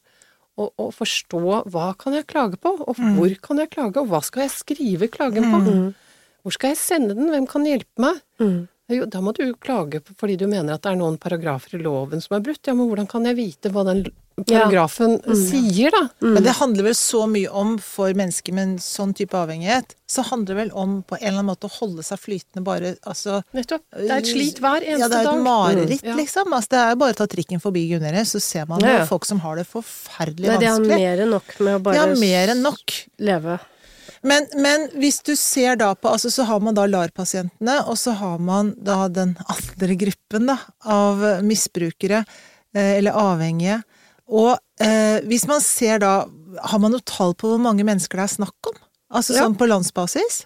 [0.60, 1.39] å, forstå
[1.71, 3.13] hva kan jeg klage på, og Mm.
[3.15, 5.93] hvor kan jeg klage, og hva skal jeg skrive klagen på?
[6.43, 8.19] Hvor skal jeg sende den, hvem kan hjelpe meg?
[8.89, 12.21] Jo, da må du klage fordi du mener at det er noen paragrafer i loven
[12.23, 12.65] som er brutt.
[12.65, 14.08] Ja, men hvordan kan jeg vite hva den
[14.47, 16.02] paragrafen sier, da?
[16.23, 20.23] Men det handler vel så mye om, for mennesker med en sånn type avhengighet, så
[20.30, 23.41] handler det vel om på en eller annen måte å holde seg flytende bare altså
[23.54, 23.84] Nettopp.
[23.93, 24.99] Det er et slit hver eneste dag.
[24.99, 26.10] Ja, det er et mareritt, Mm.
[26.10, 26.15] Ja.
[26.15, 26.54] liksom.
[26.56, 29.06] Altså, det er bare å ta trikken forbi Guneriet, så ser man Ja, ja.
[29.06, 32.15] folk som har det forferdelig Nei, de har mer enn nok med å bare
[33.19, 33.60] leve.
[34.22, 38.12] Men, men hvis du ser da på altså Så har man da LAR-pasientene, og så
[38.20, 42.26] har man da den andre gruppen da, av misbrukere,
[42.76, 43.80] eh, eller avhengige.
[44.28, 46.14] Og eh, hvis man ser da
[46.70, 48.78] Har man noe tall på hvor mange mennesker det er snakk om?
[49.10, 49.46] Altså Ja.
[49.46, 50.44] sånn på landsbasis?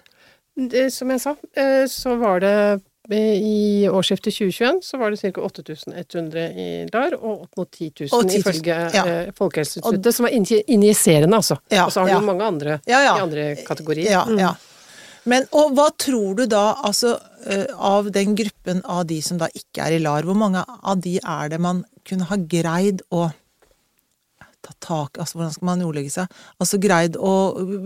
[0.55, 5.41] Det, som jeg sa, eh, så var det i årsskiftet 2021 så var det ca.
[5.41, 9.03] 8100 i LAR, og opp mot 10 000 Og 10 000, ifølge ja.
[9.03, 10.35] eh, Folkehelseinstituttet, som var
[10.71, 11.57] injiserende, altså.
[11.67, 12.21] Ja, og så har du ja.
[12.23, 14.11] mange andre Ja, i andre kategorier.
[14.11, 14.53] Ja, ja.
[15.27, 19.47] Men, og hva tror du da, altså, eh, av den gruppen av de som da
[19.51, 23.29] ikke er i LAR, hvor mange av de er det man kunne ha greid å
[24.63, 26.43] ta tak Altså, hvordan skal man ordlegge seg?
[26.55, 27.31] Altså greid å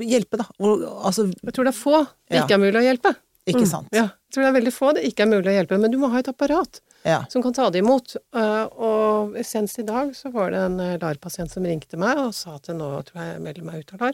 [0.05, 0.45] hjelpe, da.
[0.61, 3.13] Altså, Jeg tror det er få det ikke er mulig å hjelpe.
[3.47, 3.87] Ikke sant?
[3.95, 5.97] Ja, jeg tror det er veldig få det ikke er mulig å hjelpe, men du
[6.01, 7.23] må ha et apparat Ja.
[7.31, 8.15] som kan ta det imot.
[8.35, 12.33] Eh, Og senest i dag så var det en eh, LAR-pasient som ringte meg og
[12.33, 14.13] sa at nå tror jeg jeg melder meg ut av LAR,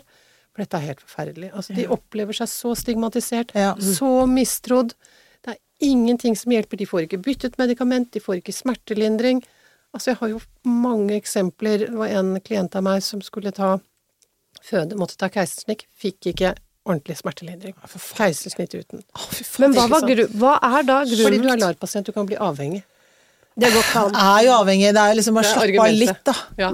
[0.53, 1.51] for dette er helt forferdelig.
[1.53, 3.73] Altså, de opplever seg så stigmatisert, Ja.
[3.75, 4.93] så mistrodd.
[5.43, 6.77] Det er ingenting som hjelper.
[6.77, 9.41] De får ikke byttet medikament, de får ikke smertelindring.
[9.93, 11.79] Altså, jeg har jo mange eksempler.
[11.87, 13.79] Det var en klient av meg som skulle ta
[14.61, 17.75] føde, måtte ta keisersnitt, fikk ikke ordentlig smertelindring.
[18.17, 19.03] Keisersnitt uten.
[19.03, 19.61] Å, faen.
[19.63, 22.39] Men hva, var gru, hva er da Fordi du er grunnen LAR-pasient, du kan bli
[22.39, 22.83] avhengig.
[23.55, 24.17] Det går ikke an.
[24.17, 24.91] Er jo avhengig.
[24.95, 26.35] Det er liksom bare slappe av litt, da.
[26.59, 26.71] Ja.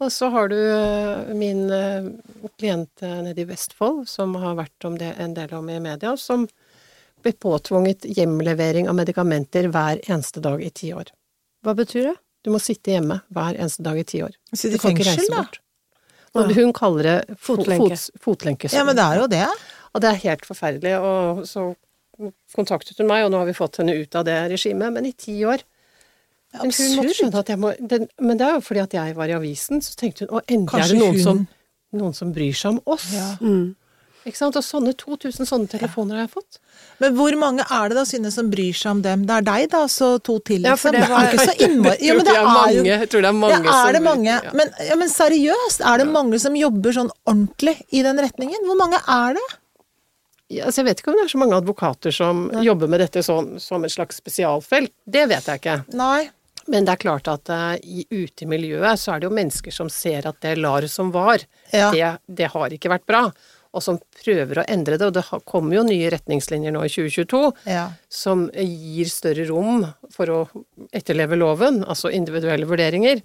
[0.00, 2.06] Og så har du eh, min eh,
[2.56, 6.14] klient eh, nede i Vestfold, som har vært om det, en del om i media,
[6.16, 6.46] som
[7.20, 11.10] ble påtvunget hjemlevering av medikamenter hver eneste dag i ti år.
[11.66, 12.16] Hva betyr det?
[12.40, 14.32] Du må sitte hjemme hver eneste dag i ti år.
[14.54, 15.44] Sitte i fengsel, da.
[16.34, 17.96] Og hun kaller det fo- Fotlenke.
[17.98, 18.70] Fot, fotlenke.
[18.72, 19.46] Ja, men det er jo det.
[19.94, 20.92] Og det er helt forferdelig.
[21.02, 21.64] Og så
[22.54, 25.12] kontaktet hun meg, og nå har vi fått henne ut av det regimet, men i
[25.12, 25.62] ti år
[26.52, 29.14] Men hun måtte skjønne at jeg må den, Men det er jo fordi at jeg
[29.14, 31.48] var i avisen, så tenkte hun å endelig Kanskje er det noen hun- som,
[31.92, 33.06] noen som bryr seg om oss.
[33.14, 33.36] Ja.
[34.28, 34.56] Ikke sant?
[34.58, 36.58] Og sånne 2000 sånne telefoner har jeg fått.
[37.00, 39.22] Men hvor mange er det da, Synne, som bryr seg om dem?
[39.28, 40.68] Det er deg, da, så to til, liksom.
[40.68, 42.84] Ja, for det det, er ikke så innmari Jo, men det Jeg tror er jo
[42.90, 44.36] jeg tror det er mange ja, er det som ja.
[44.60, 48.68] Men, ja, men seriøst, er det mange som jobber sånn ordentlig i den retningen?
[48.68, 49.46] Hvor mange er det?
[50.50, 53.22] Ja, altså jeg vet ikke om det er så mange advokater som jobber med dette
[53.22, 54.92] sånn, som et slags spesialfelt.
[55.06, 55.76] Det vet jeg ikke.
[55.96, 56.28] Nei.
[56.70, 59.74] Men det er klart at uh, i, ute i miljøet så er det jo mennesker
[59.74, 61.42] som ser at det LAR som var,
[61.72, 61.90] Ja.
[61.94, 63.22] det, det har ikke vært bra.
[63.72, 65.06] Og som prøver å endre det.
[65.06, 67.88] Og det kommer jo nye retningslinjer nå i 2022 Ja.
[68.08, 70.40] som gir større rom for å
[70.92, 73.22] etterleve loven, altså individuelle vurderinger.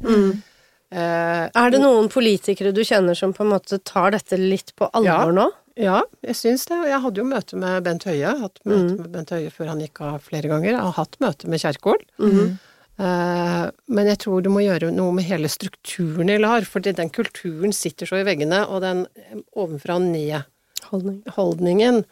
[0.92, 4.88] Eh, Er det noen politikere du kjenner som på en måte tar dette litt på
[4.94, 5.48] alvor nå?
[5.76, 6.78] Ja, jeg syns det.
[6.88, 8.30] Jeg hadde jo møte med Bent Høie.
[8.40, 10.72] Hatt møte med Bent Høie før han gikk av flere ganger.
[10.72, 12.00] Jeg har hatt møte med Kjerkol.
[12.22, 12.54] Eh,
[12.98, 17.76] Men jeg tror du må gjøre noe med hele strukturen i LAR, for den kulturen
[17.76, 22.04] sitter så i veggene, og den eh, ovenfra og ned-holdningen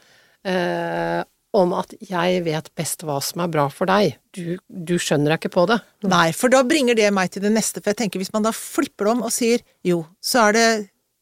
[0.43, 1.21] eh,
[1.53, 5.53] om at 'jeg vet best hva som er bra for deg', du, du skjønner ikke
[5.53, 5.79] på det.
[6.09, 8.51] Nei, for da bringer det meg til det neste, for jeg tenker hvis man da
[8.51, 10.67] flipper om og sier jo, så er det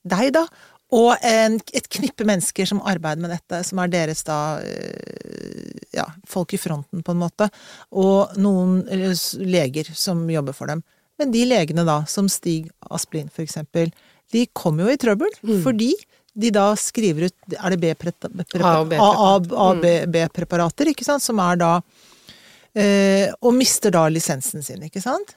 [0.08, 0.48] deg, da,
[0.92, 5.61] og en, et knippe mennesker som arbeider med dette, som er deres da eh,
[6.32, 7.50] folk i fronten, på en måte,
[7.92, 9.12] og noen eh,
[9.44, 10.82] leger som jobber for dem.
[11.22, 13.92] Men de legene da, som Stig Asplin for eksempel,
[14.32, 15.34] de kommer jo i trøbbel,
[15.66, 15.92] fordi
[16.34, 18.96] de da skriver ut Er det B-preparater?
[18.96, 20.08] A- og B-preparater.
[20.14, 21.72] B-preparater, ikke sant, som er da
[22.74, 25.36] eh, Og mister da lisensen sin, ikke sant?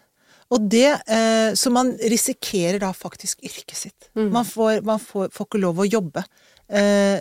[0.54, 4.08] Og det eh, Så man risikerer da faktisk yrket sitt.
[4.14, 6.22] Man, får, man får, får ikke lov å jobbe
[6.70, 7.18] eh,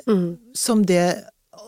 [0.54, 1.08] som det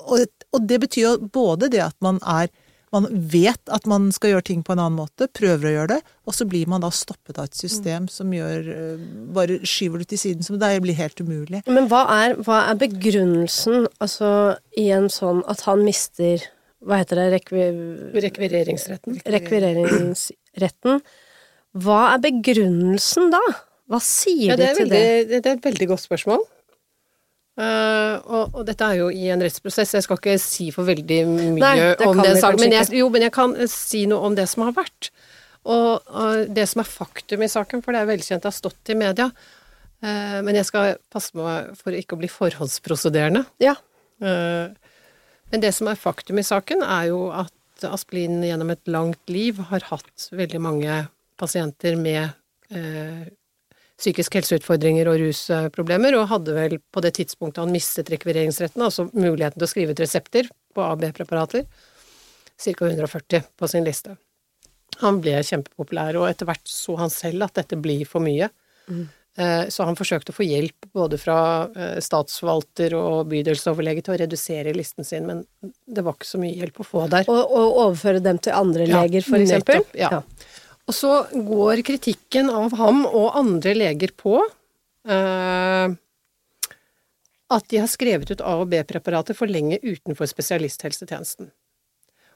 [0.06, 2.52] og, og det betyr jo både det at man er
[2.94, 6.12] man vet at man skal gjøre ting på en annen måte, prøver å gjøre det,
[6.30, 9.02] og så blir man da stoppet av et system som gjør eh,
[9.36, 11.60] Bare skyver det til siden, som det blir helt umulig.
[11.68, 14.30] Men hva er, hva er begrunnelsen altså,
[14.80, 16.46] i en sånn at han mister
[16.86, 17.28] Hva heter det?
[17.36, 17.68] Rekvi,
[18.30, 19.20] Rekvireringsretten.
[19.34, 21.00] rekvireringsretten.
[21.76, 23.42] Hva er begrunnelsen da?
[23.92, 25.30] Hva sier Ja, det til veldig, det?
[25.34, 25.40] det?
[25.44, 26.46] det er et veldig godt spørsmål.
[27.56, 31.20] Eh, og, og dette er jo i en rettsprosess, jeg skal ikke si for veldig
[31.30, 34.28] mye Nei, det om den saken, men jeg, jo, men jeg kan eh, si noe
[34.28, 35.10] om det som har vært.
[35.64, 38.92] Og, og det som er faktum i saken, for det er velkjent, det har stått
[38.92, 39.30] i media.
[40.04, 43.46] Uh, men jeg skal passe meg for ikke å bli forhåndsprosederende.
[43.64, 43.74] Ja.
[44.22, 44.76] Uh,
[45.50, 49.58] Men det som er faktum i saken, er jo at Asplin gjennom et langt liv
[49.72, 51.00] har hatt veldig mange
[51.40, 52.36] pasienter med
[54.00, 59.60] psykisk helseutfordringer og rusproblemer, og hadde vel på det tidspunktet han mistet rekvireringsretten, altså muligheten
[59.60, 61.68] til å skrive ut resepter på AB-preparater,
[62.60, 62.74] ca.
[62.90, 64.18] 140 på sin liste.
[65.02, 68.52] Han ble kjempepopulær, og etter hvert så han selv at dette blir for mye.
[68.88, 69.06] Mm.
[69.36, 71.38] Så han forsøkte å få hjelp både fra
[71.76, 75.42] eh, statsforvalter og bydelsoverlege til å redusere listen sin, men
[75.84, 77.28] det var ikke så mye hjelp å få der.
[77.28, 79.82] Og, og overføre dem til andre Ja, leger, for eksempel?
[79.84, 80.22] nettopp, ja.
[80.86, 84.38] Og så går kritikken av ham og andre leger på
[85.10, 85.96] eh,
[87.56, 91.50] at de har skrevet ut A- og B-preparater for lenge utenfor spesialisthelsetjenesten.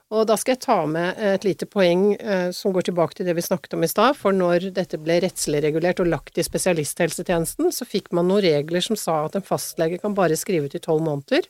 [0.10, 3.36] Og da skal jeg ta med et lite poeng eh, som går tilbake til det
[3.38, 7.70] vi snakket om i stad, for når dette ble rettslig regulert og lagt i spesialisthelsetjenesten,
[7.76, 10.82] så fikk man noen regler som sa at en fastlege kan bare skrive ut i
[10.82, 11.46] tolv måneder,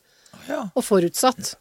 [0.48, 0.66] Ja.
[0.76, 1.56] og forutsatt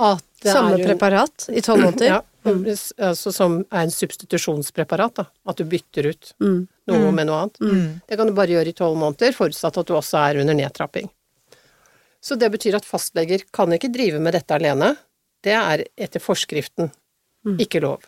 [0.00, 2.06] at det Samme er Samme preparat i tolv måneder?
[2.08, 5.24] ja, altså som er en substitusjonspreparat, da.
[5.48, 6.68] At du bytter ut Mm.
[6.86, 8.00] noe med noe annet.
[8.08, 11.08] Det kan du bare gjøre i tolv måneder, forutsatt at du også er under nedtrapping.
[12.20, 14.96] Så det betyr at fastleger kan ikke drive med dette alene.
[15.42, 16.90] Det er etter forskriften
[17.60, 18.00] ikke lov.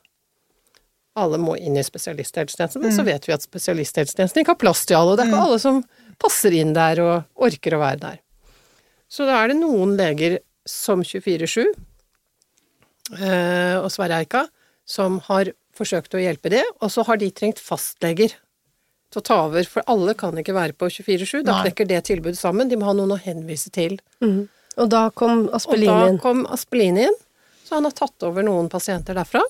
[1.16, 4.96] Alle må inn i spesialisthelsetjenesten, men så vet vi at spesialisthelsetjenesten ikke har plass til
[4.96, 5.82] alle, og det er ikke alle som
[6.20, 8.18] passer inn der og orker å være der.
[9.08, 11.72] Så da er det noen leger som 24-7 eh,
[13.12, 14.46] og Sverre Eika,
[14.86, 18.34] som har forsøkt å hjelpe det, og så har de trengt fastleger
[19.12, 22.38] til å ta over, for alle kan ikke være på 24-7, da knekker det tilbudet
[22.38, 23.98] sammen, de må ha noen å henvise til.
[24.24, 24.46] Mm.
[24.76, 26.18] Og da kom Og Aspelin da inn.
[26.22, 27.20] kom Aspelin inn,
[27.64, 29.42] så han har tatt over noen pasienter derfra.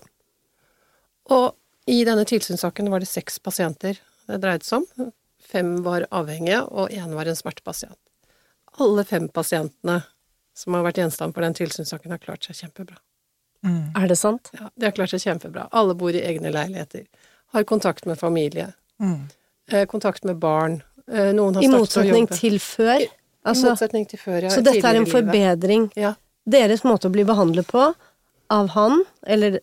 [1.35, 1.55] Og
[1.91, 5.11] i denne tilsynssaken var det seks pasienter det dreide seg om.
[5.47, 7.99] Fem var avhengige, og én var en smertepasient.
[8.83, 10.01] Alle fem pasientene
[10.57, 12.99] som har vært gjenstand for den tilsynssaken, har klart seg kjempebra.
[13.97, 14.51] Er det sant?
[14.55, 15.69] Ja, de har klart seg kjempebra.
[15.73, 17.07] Alle bor i egne leiligheter.
[17.55, 18.73] Har kontakt med familie.
[19.03, 19.29] Mm.
[19.73, 20.81] Eh, kontakt med barn.
[21.11, 23.01] Eh, noen har I motsetning til før?
[23.03, 23.09] I
[23.47, 24.51] Altså, motsetning til før, ja.
[24.51, 25.85] så dette er en forbedring.
[25.97, 26.15] Ja.
[26.51, 27.93] Deres måte å bli behandlet på
[28.51, 29.61] av han, eller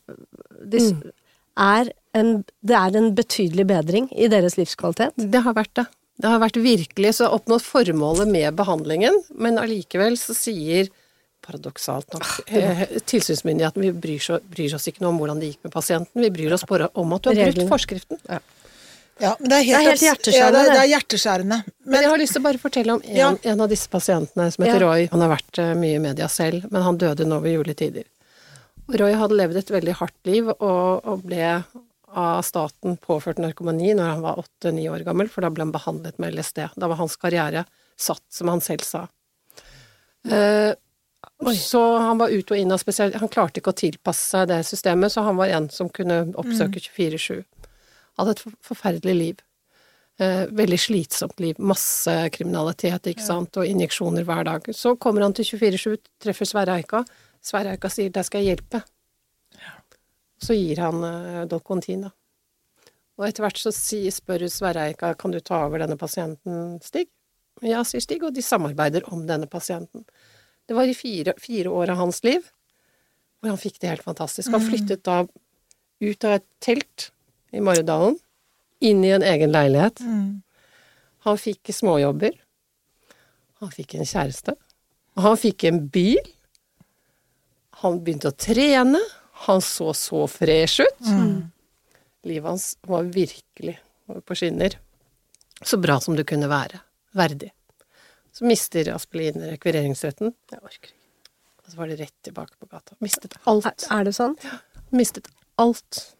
[0.65, 1.11] dis, Mm.
[1.57, 5.11] er en, det er en betydelig bedring i deres livskvalitet.
[5.17, 5.85] Det har vært det.
[6.19, 10.87] Det har vært virkelig så oppnådd formålet med behandlingen, men allikevel så sier
[11.45, 15.67] paradoksalt nok eh, tilsynsmyndigheten vi bryr, så, bryr oss ikke noe om hvordan det gikk
[15.67, 17.69] med pasienten, vi bryr oss bare om at du har brutt Reglene.
[17.71, 18.19] forskriften.
[19.21, 20.79] Ja, men det er helt, Det er helt hjerteskjærende, Ja, det, er, det.
[20.81, 21.57] er hjerteskjærende.
[21.85, 23.27] Men jeg har lyst til å bare fortelle om en, Ja.
[23.53, 24.87] en av disse pasientene som heter Ja.
[24.87, 25.07] Roy.
[25.11, 28.07] Han har vært eh, mye i media selv, men han døde nå ved juletider.
[28.89, 31.63] Og Roy hadde levd et veldig hardt liv og, og ble
[32.13, 36.17] av staten påført narkomani når han var åtte-ni år gammel, for da ble han behandlet
[36.21, 36.65] med LSD.
[36.75, 37.63] Da var hans karriere
[37.97, 39.07] satt, som han selv sa.
[40.29, 40.73] Eh,
[41.57, 43.13] så han var ut og inn av spesial...
[43.21, 46.81] Han klarte ikke å tilpasse seg det systemet, så han var en som kunne oppsøke
[46.83, 47.43] 24-7.
[48.19, 49.43] Hadde et forferdelig liv.
[50.21, 51.59] Eh, veldig slitsomt liv.
[51.59, 54.67] Masse kriminalitet, ikke sant, og injeksjoner hver dag.
[54.75, 57.01] Så kommer han til 24-7, treffer Sverre Eika.
[57.41, 58.83] Sverre Eika sier 'der skal jeg hjelpe'.
[60.37, 62.11] Så gir han eh, Dolcontin, da.
[63.17, 67.09] Og etter hvert så si, spør Sverre Eika kan du ta over denne pasienten, Stig.
[67.61, 70.05] Ja, sier Stig, og de samarbeider om denne pasienten.
[70.67, 72.45] Det var i fire, fire år av hans liv
[73.43, 74.51] hvor han fikk det helt fantastisk.
[74.55, 75.25] Han flyttet da
[75.99, 77.09] ut av et telt
[77.51, 78.15] i Maridalen,
[78.79, 79.99] inn i en egen leilighet.
[81.27, 82.31] Han fikk småjobber.
[83.59, 84.55] Han fikk en kjæreste.
[85.19, 86.23] Han fikk en bil.
[87.83, 88.99] Han begynte å trene.
[89.43, 91.03] Han så så fresh ut.
[92.23, 93.75] Livet hans var virkelig
[94.07, 94.79] på skinner.
[95.63, 96.79] Så bra som det kunne være.
[97.11, 97.51] Verdig.
[98.33, 100.33] Så mister Aspelin rekvireringsretten.
[100.51, 100.99] Jeg orker ikke.
[101.63, 102.95] Og så var det rett tilbake på gata.
[102.99, 103.85] Mistet alt.
[103.89, 104.33] Er- det sånn?
[104.91, 105.29] Mistet
[105.61, 106.15] alt.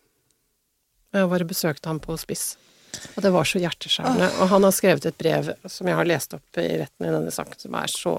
[1.14, 2.56] Jeg bare besøkte ham på spiss.
[3.18, 4.30] Og det var så hjerteskjærende.
[4.42, 7.34] Og han har skrevet et brev som jeg har lest opp i retten i denne
[7.34, 8.16] saken, som er så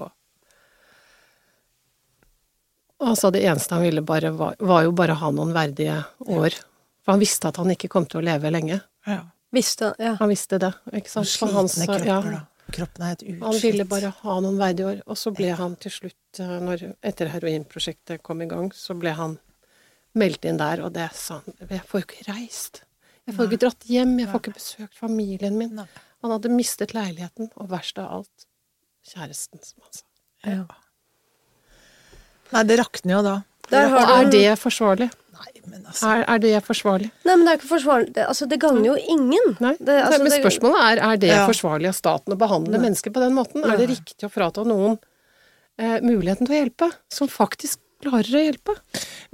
[2.95, 5.97] Og han sa det eneste han ville bare var, var jo bare ha noen verdige
[6.31, 6.55] år.
[7.03, 8.79] For han visste at han ikke kom til å leve lenge.
[9.05, 9.19] Ja.
[9.51, 10.15] Visste Ja.
[10.19, 11.27] Han visste det, ikke sant.
[11.27, 12.45] Slitne kropper, ja.
[12.75, 13.43] Kroppen er helt utslitt.
[13.45, 16.83] Han ville bare ha noen verdige år, og så ble han til slutt, eh, når,
[17.05, 19.37] etter heroinprosjektet kom i gang, så ble han
[20.15, 22.83] meldt inn der, og det sa han Jeg får jo ikke reist.
[23.25, 25.73] Jeg får ikke dratt hjem, jeg får ikke besøkt familien min.
[25.79, 25.87] Nei.
[26.25, 28.47] Han hadde mistet leiligheten, og verst av alt,
[29.09, 30.05] kjæresten, som han sa.
[30.45, 30.65] ja.
[32.53, 33.35] Nei, det rakner jo da.
[33.71, 35.07] Der Og er det forsvarlig?
[35.65, 37.09] Nei, men altså Er, er det forsvarlig?
[37.25, 38.11] Nei, men det er ikke forsvarlig.
[38.13, 39.55] Det, altså, det gagner jo ingen.
[39.63, 39.73] Nei.
[39.79, 41.45] Det, altså, men spørsmålet er er det Ja.
[41.49, 43.65] forsvarlig av staten å behandle mennesker på den måten.
[43.65, 44.99] Er det riktig å frata noen
[45.79, 48.75] eh, muligheten til å hjelpe, som faktisk klarer å hjelpe?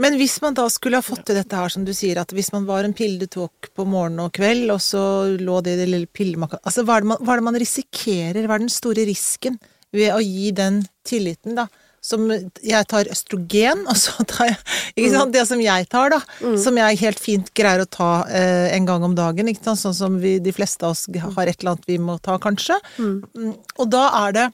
[0.02, 2.52] Men hvis man da skulle ha fått til dette her, som du sier, at hvis
[2.56, 5.04] man var en pille du tok på morgen og kveld, og så
[5.38, 7.60] lå det i det lille pillemakka Altså, hva er, det man, hva er det man
[7.62, 8.48] risikerer?
[8.48, 9.60] Hva er den store risken
[9.92, 11.68] ved å gi den tilliten, da?
[12.02, 14.56] Som jeg tar østrogen, og så tar jeg
[14.96, 15.34] Ikke sant?
[15.36, 16.22] Det som jeg tar, da.
[16.58, 19.84] Som jeg helt fint greier å ta eh, en gang om dagen, ikke sant?
[19.84, 22.80] Sånn som vi, de fleste av oss har et eller annet vi må ta, kanskje.
[22.98, 24.48] Mm, Og da er det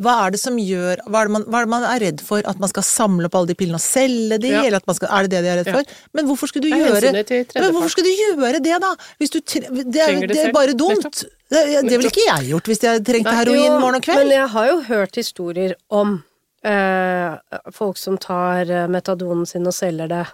[0.00, 2.22] hva er det som gjør hva er det, man, hva er det man er redd
[2.24, 2.40] for?
[2.48, 4.52] At man skal samle opp alle de pillene og selge de?
[4.54, 4.62] Ja.
[4.64, 5.74] Eller at man skal, er det det de er redd Ja.
[5.76, 5.98] for?
[6.16, 7.10] Men hvorfor skulle du gjøre.
[7.12, 8.94] Men hvorfor skulle du gjøre det, da?
[9.20, 11.24] Hvis du det, er, det er bare dumt.
[11.50, 14.22] Det, det ville ikke jeg gjort hvis jeg trengte heroin morgen og kveld.
[14.22, 16.20] Men jeg har jo hørt historier om
[16.62, 17.34] eh,
[17.74, 20.24] folk som tar eh, metadonen sin og selger det,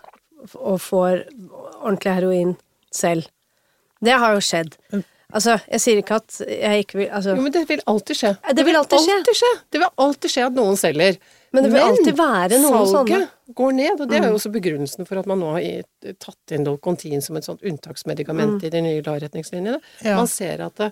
[0.60, 1.24] og får
[1.80, 2.56] ordentlig heroin
[2.92, 3.30] selv.
[4.04, 4.76] Det har jo skjedd.
[5.34, 8.34] Altså, jeg sier ikke at jeg ikke vil altså, Jo, men det vil alltid skje.
[8.54, 9.16] Det vil alltid skje.
[9.40, 9.52] skje.
[9.72, 11.18] Det vil alltid skje at noen selger.
[11.54, 13.54] Men det vil alltid være noen salget sånne.
[13.60, 16.66] går ned, og det er jo også begrunnelsen for at man nå har tatt inn
[16.66, 19.78] Dolcontin som et sånt unntaksmedikament i de nye LAR-retningslinjene.
[20.02, 20.16] Ja.
[20.18, 20.90] Man ser at det,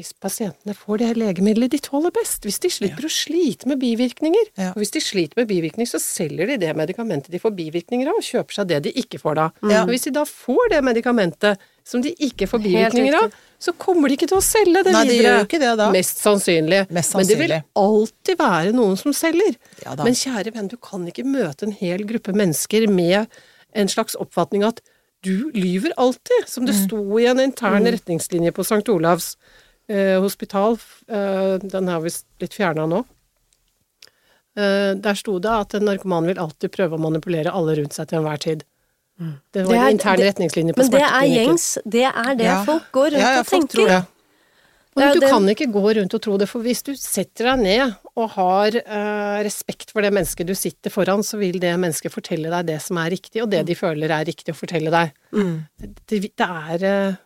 [0.00, 4.48] hvis pasientene får det legemiddelet de tåler best, hvis de slipper å slite med bivirkninger,
[4.56, 4.70] Ja.
[4.72, 8.16] og hvis de sliter med bivirkninger, så selger de det medikamentet de får bivirkninger av,
[8.18, 9.46] og kjøper seg det de ikke får da.
[9.68, 9.82] Ja.
[9.84, 13.30] Og hvis de da får det medikamentet som de ikke får bivirkninger av,
[13.60, 15.44] så kommer de ikke til å selge det Nei, de videre.
[15.44, 15.90] ikke det.
[15.92, 16.82] Mest sannsynlig.
[16.90, 19.56] Mest Men det vil alltid være noen som selger.
[19.84, 20.04] Ja da.
[20.04, 23.26] Men kjære venn, du kan ikke møte en hel gruppe mennesker med
[23.74, 24.80] en slags oppfatning at
[25.22, 26.66] du lyver alltid, som Mm.
[26.66, 28.88] det sto i en intern retningslinje på St.
[28.88, 29.36] Olavs
[30.22, 30.78] hospital.
[31.08, 33.04] Eh, den har visst blitt fjerna nå.
[34.58, 38.08] Eh, der sto det at en narkoman vil alltid prøve å manipulere alle rundt seg
[38.10, 38.64] til enhver tid.
[39.52, 41.78] Det var Det er- en intern det- retningslinje på Men det er gjengs.
[41.84, 42.64] Det er det Ja.
[42.64, 43.68] folk går rundt Ja, ja, og tenker.
[43.76, 44.06] tror det.
[44.96, 47.96] Men du kan ikke gå rundt og tro det, for hvis du setter deg ned
[48.16, 52.50] og har eh, respekt for det mennesket du sitter foran, så vil det mennesket fortelle
[52.50, 55.12] deg det som er riktig, og det de føler er riktig å fortelle deg.
[55.78, 57.16] Det, det er eh,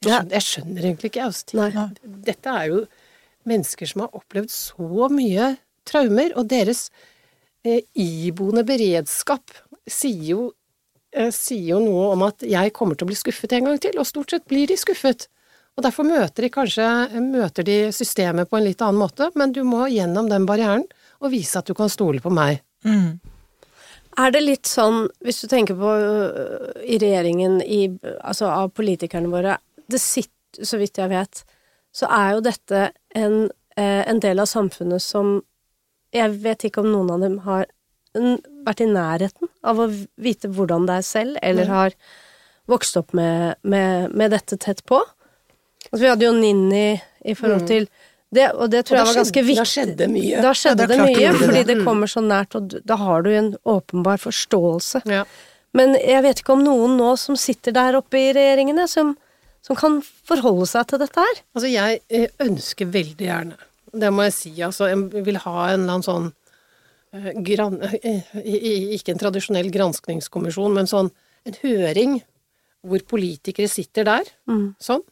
[0.00, 1.56] jeg, skjønner, jeg skjønner egentlig ikke, altså.
[1.60, 1.86] Nei.
[2.26, 2.84] Dette er jo
[3.48, 5.50] mennesker som har opplevd så mye
[5.88, 6.88] traumer, og deres
[7.64, 9.52] eh, iboende beredskap
[9.90, 10.46] sier jo,
[11.16, 13.98] eh, sier jo noe om at jeg kommer til å bli skuffet en gang til,
[14.00, 15.28] og stort sett blir de skuffet.
[15.78, 16.86] Og derfor møter de kanskje
[17.24, 20.84] møter de systemet på en litt annen måte, men du må gjennom den barrieren
[21.20, 22.60] og vise at du kan stole på meg.
[22.84, 23.20] Mm.
[24.20, 27.84] Er det litt sånn, hvis du tenker på øh, i regjeringen, i,
[28.18, 29.54] altså av politikerne våre
[29.90, 31.42] Det sitter, så vidt jeg vet,
[31.94, 32.84] så er jo dette
[33.18, 33.36] en,
[33.76, 35.40] eh, en del av samfunnet som
[36.12, 37.66] Jeg vet ikke om noen av dem har
[38.66, 39.84] vært i nærheten av å
[40.18, 41.94] vite hvordan det er selv, eller har
[42.66, 44.98] vokst opp med, med, med dette tett på.
[44.98, 47.86] Altså, vi hadde jo Ninni i forhold til
[48.34, 49.02] det, og det tror Mm.
[49.02, 49.70] Og jeg var da ganske skjedde- da viktig.
[49.70, 50.42] skjedde mye.
[50.42, 51.66] Da skjedde Ja, det mye, det fordi det.
[51.70, 55.02] det kommer så nært, og da har du en åpenbar forståelse.
[55.06, 55.24] Ja.
[55.72, 59.16] Men jeg vet ikke om noen nå som sitter der oppe i regjeringene, som,
[59.66, 61.42] som kan forholde seg til dette her.
[61.54, 63.58] Altså, jeg eh, ønsker veldig gjerne,
[63.92, 66.28] det må jeg si, altså, jeg vil ha en eller annen sånn
[67.12, 68.34] eh, gran, eh,
[68.96, 71.10] Ikke en tradisjonell granskningskommisjon, men sånn
[71.48, 72.20] en høring
[72.86, 74.28] hvor politikere sitter der,
[74.80, 75.02] sånn.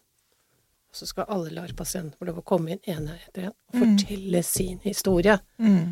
[0.88, 4.40] Og så skal alle LAR-pasienter få lov å komme inn ene etter en og fortelle
[4.46, 5.34] sin historie.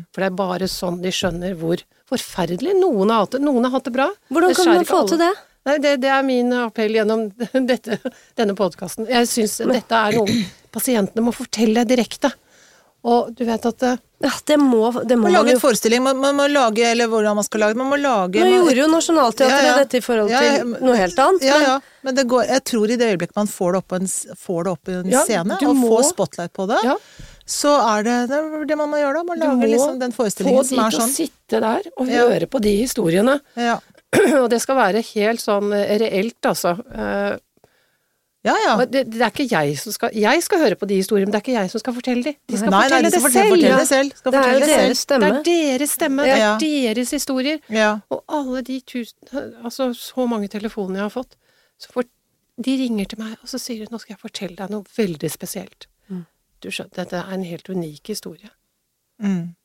[0.09, 3.43] For det er bare sånn de skjønner hvor forferdelig noen har hatt det.
[3.45, 4.07] Noen har hatt det bra.
[4.33, 5.11] Hvordan kan man få alle.
[5.11, 5.29] til det?
[5.67, 7.27] Nei, det, det er min appell gjennom
[7.71, 7.99] dette,
[8.39, 9.07] denne podkasten.
[9.11, 10.41] Jeg syns dette er noe
[10.71, 12.31] pasientene må fortelle direkte.
[13.07, 16.17] Og du vet at eh, Ja, det må, det må Man lager en forestilling, man,
[16.17, 18.79] man må lage, eller hvordan man skal lage det, man må lage Nå man- gjorde
[18.81, 19.75] jo Nationaltheatret Ja, ja.
[19.83, 21.45] dette i forhold til ja, men- noe helt annet.
[21.45, 21.75] Ja, men- ja,
[22.07, 24.09] men det går, jeg tror i det øyeblikket man får det opp på en,
[24.47, 26.95] får det opp en Ja, scene, og må- får spotlight på det, Ja.
[27.45, 28.41] så er det det,
[28.73, 29.23] det man må gjøre da.
[29.29, 30.89] Man lager liksom den forestillingen som er sånn.
[30.89, 31.15] Få de til å sånn.
[31.21, 32.25] sitte der og Ja.
[32.27, 33.37] høre på de historiene.
[34.17, 36.75] Ja, Og det skal være helt sånn eh, reelt, altså.
[36.93, 37.35] Eh,
[38.47, 38.53] ja.
[38.63, 38.73] ja.
[38.85, 41.39] Det, det er ikke jeg som skal Jeg skal høre på de historiene, men det
[41.41, 42.33] er ikke jeg som skal fortelle de.
[42.47, 43.57] De skal Nei, nei, fortelle de skal det fortelle, selv.
[43.57, 44.11] fortelle det selv.
[44.19, 45.31] Skal Det er jo deres stemme.
[45.47, 47.59] Det er deres stemme, det er deres historier.
[47.73, 47.89] Ja.
[48.13, 51.37] Og alle de tusen Altså, så mange telefoner jeg har fått.
[51.81, 52.07] Så for,
[52.65, 55.29] de ringer til meg, og så sier de 'nå skal jeg fortelle deg noe veldig
[55.29, 55.89] spesielt'.
[56.09, 56.25] Mm.
[56.63, 58.49] Du skjønner, dette er en helt unik historie.
[59.19, 59.55] Mm.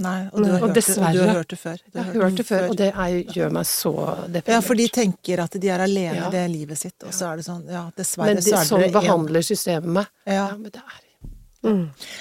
[0.00, 0.20] Nei.
[0.32, 1.80] Og du har, Og hørt, det, og du har hørt det før.
[1.84, 3.92] Jeg har har hørt det før, og det er, gjør meg så
[4.30, 4.48] deprimert.
[4.54, 6.28] Ja, for de tenker at de er alene Ja.
[6.28, 8.64] i det livet sitt, og så er det sånn, ja, dessverre Men de, så er
[8.70, 10.06] sånn behandler systemet meg.
[10.26, 10.32] Ja.
[10.32, 11.06] Ja, men det er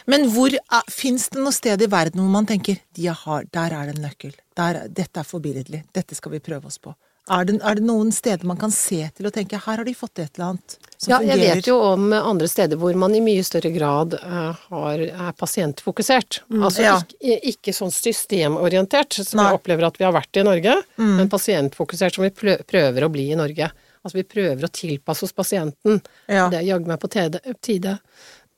[0.06, 0.52] Men hvor
[0.92, 4.04] fins det noe sted i verden hvor man tenker de har, der er det en
[4.04, 6.92] nøkkel, der, dette er forbilledlig, dette skal vi prøve oss på?
[7.30, 9.94] Er det, er det noen steder man kan se til og tenke her har de
[9.94, 13.22] fått et eller annet som Ja, jeg vet jo om andre steder hvor man i
[13.24, 16.42] mye større grad eh, har, er pasientfokusert.
[16.52, 16.86] Altså Mm.
[16.88, 16.96] Ja.
[17.00, 19.46] ikke, ikke sånn systemorientert, som Nei.
[19.46, 19.50] Mm.
[19.50, 22.34] jeg opplever at vi har vært i Norge, men pasientfokusert som vi
[22.68, 23.72] prøver å bli i Norge.
[24.00, 26.00] Altså vi prøver å tilpasse oss pasienten.
[26.28, 26.48] Ja.
[26.52, 27.98] Det er jaggu meg på tide.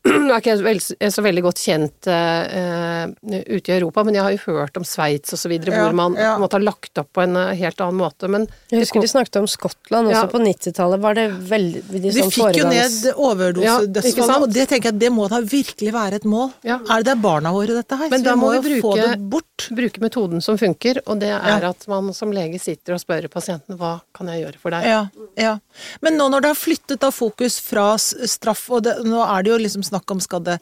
[0.02, 0.56] Nå er ikke
[0.98, 4.86] jeg så veldig godt kjent uh, ute i Europa, men jeg har jo hørt om
[4.88, 6.32] Sveits og så videre, Ja, hvor man ja.
[6.42, 8.26] måte har lagt opp på en eh, helt annen måte.
[8.32, 10.32] Men Jeg husker de snakket om Skottland også Ja.
[10.32, 11.04] på 90-tallet.
[11.04, 15.00] Var det veldig de De sånn fikk jo ned Ja, overdosedødsfallet, og det tenker jeg
[15.04, 16.50] det må da virkelig være et mål.
[16.66, 16.80] Ja.
[16.82, 18.10] Er det det er barna våre, dette her?
[18.10, 19.68] Men så da vi må vi jo få bruke- det bort.
[19.78, 21.70] bruke metoden som funker, og det er Ja.
[21.70, 24.84] at man som lege sitter og spør pasienten hva kan jeg gjøre for deg.
[24.90, 25.06] Ja,
[25.38, 25.60] ja.
[26.02, 29.52] Men nå når det har flyttet da fokus fra straff, og det, nå er det
[29.54, 30.58] jo liksom snakk om skal det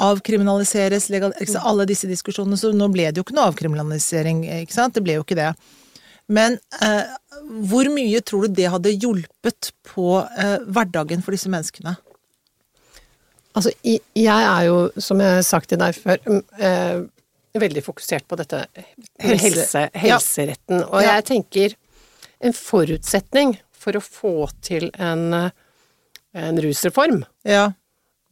[0.00, 4.96] avkriminaliseres, legal, alle disse diskusjonene, så nå ble det jo ikke noe avkriminalisering, ikke sant?
[4.96, 5.52] Det ble jo ikke det.
[6.30, 7.08] Men eh,
[7.66, 11.96] hvor mye tror du det hadde hjulpet på eh, hverdagen for disse menneskene?
[13.58, 16.20] Altså, jeg er jo, som jeg har sagt til deg før,
[16.62, 17.00] eh,
[17.58, 18.92] veldig fokusert på dette med
[19.42, 20.84] Helse- helse, helseretten.
[20.86, 21.74] Og jeg tenker
[22.46, 25.50] en forutsetning for å få til en, eh,
[26.38, 27.72] en rusreform, Ja.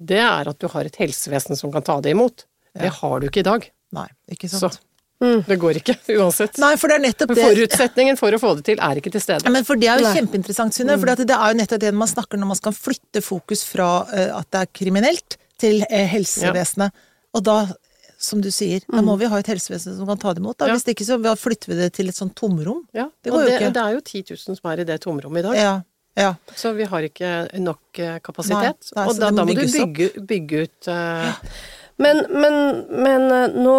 [0.00, 2.44] Det er at du har et helsevesen som kan ta det imot.
[2.78, 3.70] Det har du ikke i dag.
[3.92, 4.70] Nei, ikke Så
[5.18, 5.40] Mm.
[5.48, 6.58] det går ikke, uansett.
[6.62, 7.42] Nei, for det er nettopp det.
[7.42, 9.50] Forutsetningen for å få det til er ikke til stede.
[9.50, 10.12] Men for det er jo Nei.
[10.14, 10.94] kjempeinteressant, Synne.
[10.94, 14.30] For det er jo nettopp det man snakker når man skal flytte fokus fra eh,
[14.30, 16.52] at det er kriminelt, til helsevesenet.
[16.54, 16.92] helsevesenet.
[17.34, 17.56] Og da,
[18.16, 20.54] som du sier, da må vi ha et helsevesen som kan ta det imot.
[20.62, 20.68] Da.
[20.70, 20.76] Ja.
[20.78, 22.84] Hvis ikke så flytter vi det til et sånt tomrom.
[22.94, 23.72] Ja, Det det, ikke.
[23.74, 25.58] det er jo 10 000 som er i det tomrommet i dag.
[25.58, 25.74] Ja.
[26.18, 26.32] Ja.
[26.58, 28.90] Så vi har ikke nok eh, kapasitet.
[28.92, 31.48] Nei, nei, og da, da må du bygge, bygge ut eh,
[32.02, 32.58] Men, men,
[32.90, 33.78] men eh, nå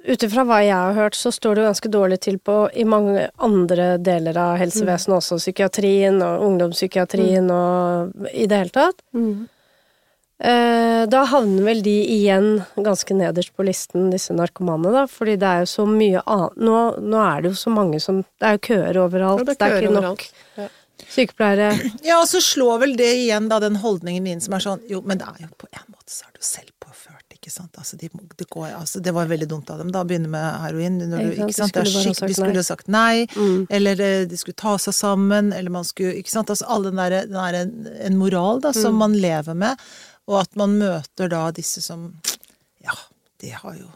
[0.00, 2.86] ut ifra hva jeg har hørt, så står det jo ganske dårlig til på i
[2.88, 5.36] mange andre deler av helsevesenet også.
[5.42, 9.02] Psykiatrien og ungdomspsykiatrien og i det hele tatt.
[10.40, 15.04] Eh, Da havner vel de igjen ganske nederst på listen, disse narkomane, da.
[15.10, 16.76] Fordi det er jo så mye annet Nå,
[17.12, 19.44] nå er det jo så mange som Det er jo køer overalt.
[19.44, 20.24] Ja, det, er ikke nok.
[20.56, 20.68] Ja.
[21.08, 21.70] Sykepleiere.
[22.06, 25.02] ja, og så slår vel det igjen da den holdningen min som er sånn Jo,
[25.06, 27.76] men det er jo på en måte så er du selv påført, ikke sant.
[27.78, 30.46] Altså, de, det, går, altså, det var veldig dumt av dem da, å begynne med
[30.64, 30.98] heroin.
[30.98, 32.20] Når du, Ikke ikke sant, sant?
[32.20, 33.26] de Det skulle ha sagt nei.
[33.36, 36.50] nei, eller eh, de skulle ta seg sammen, eller man skulle Ikke sant.
[36.50, 39.78] Altså all den derre den der, en, en moral da, som man lever med,
[40.30, 42.10] og at man møter da disse som
[42.84, 42.96] Ja,
[43.40, 43.88] det har jo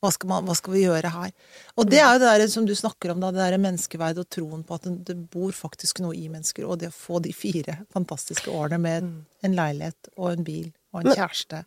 [0.00, 1.32] hva skal, man, hva skal vi gjøre her?
[1.76, 4.28] Og det er jo det der som du snakker om, da, det der menneskeverdet og
[4.30, 6.64] troen på at det, bor faktisk noe i mennesker.
[6.68, 9.24] Og det å få de fire fantastiske årene med Mm.
[9.44, 11.58] en leilighet og en bil og en kjæreste,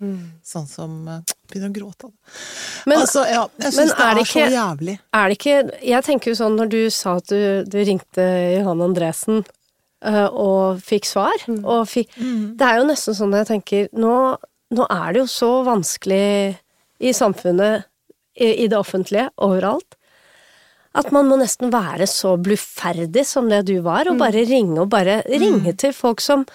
[0.43, 1.19] sånn som uh,
[1.51, 2.19] Begynner å gråte av det.
[2.87, 4.99] Men- altså, ja, jeg syns det er det så jævlig.
[5.13, 8.23] Er det ikke Jeg tenker jo sånn når du sa at du, du ringte
[8.55, 9.43] Johan Andresen
[10.05, 14.37] øh, og fikk svar, og fikk Det er jo nesten sånn jeg tenker nå,
[14.71, 16.57] nå er det jo så vanskelig
[17.01, 17.83] i samfunnet,
[18.35, 19.95] i, i det offentlige, overalt.
[20.95, 24.89] At man må nesten være så bluferdig som det du var, og bare ringe og
[24.91, 26.45] bare ringe til folk som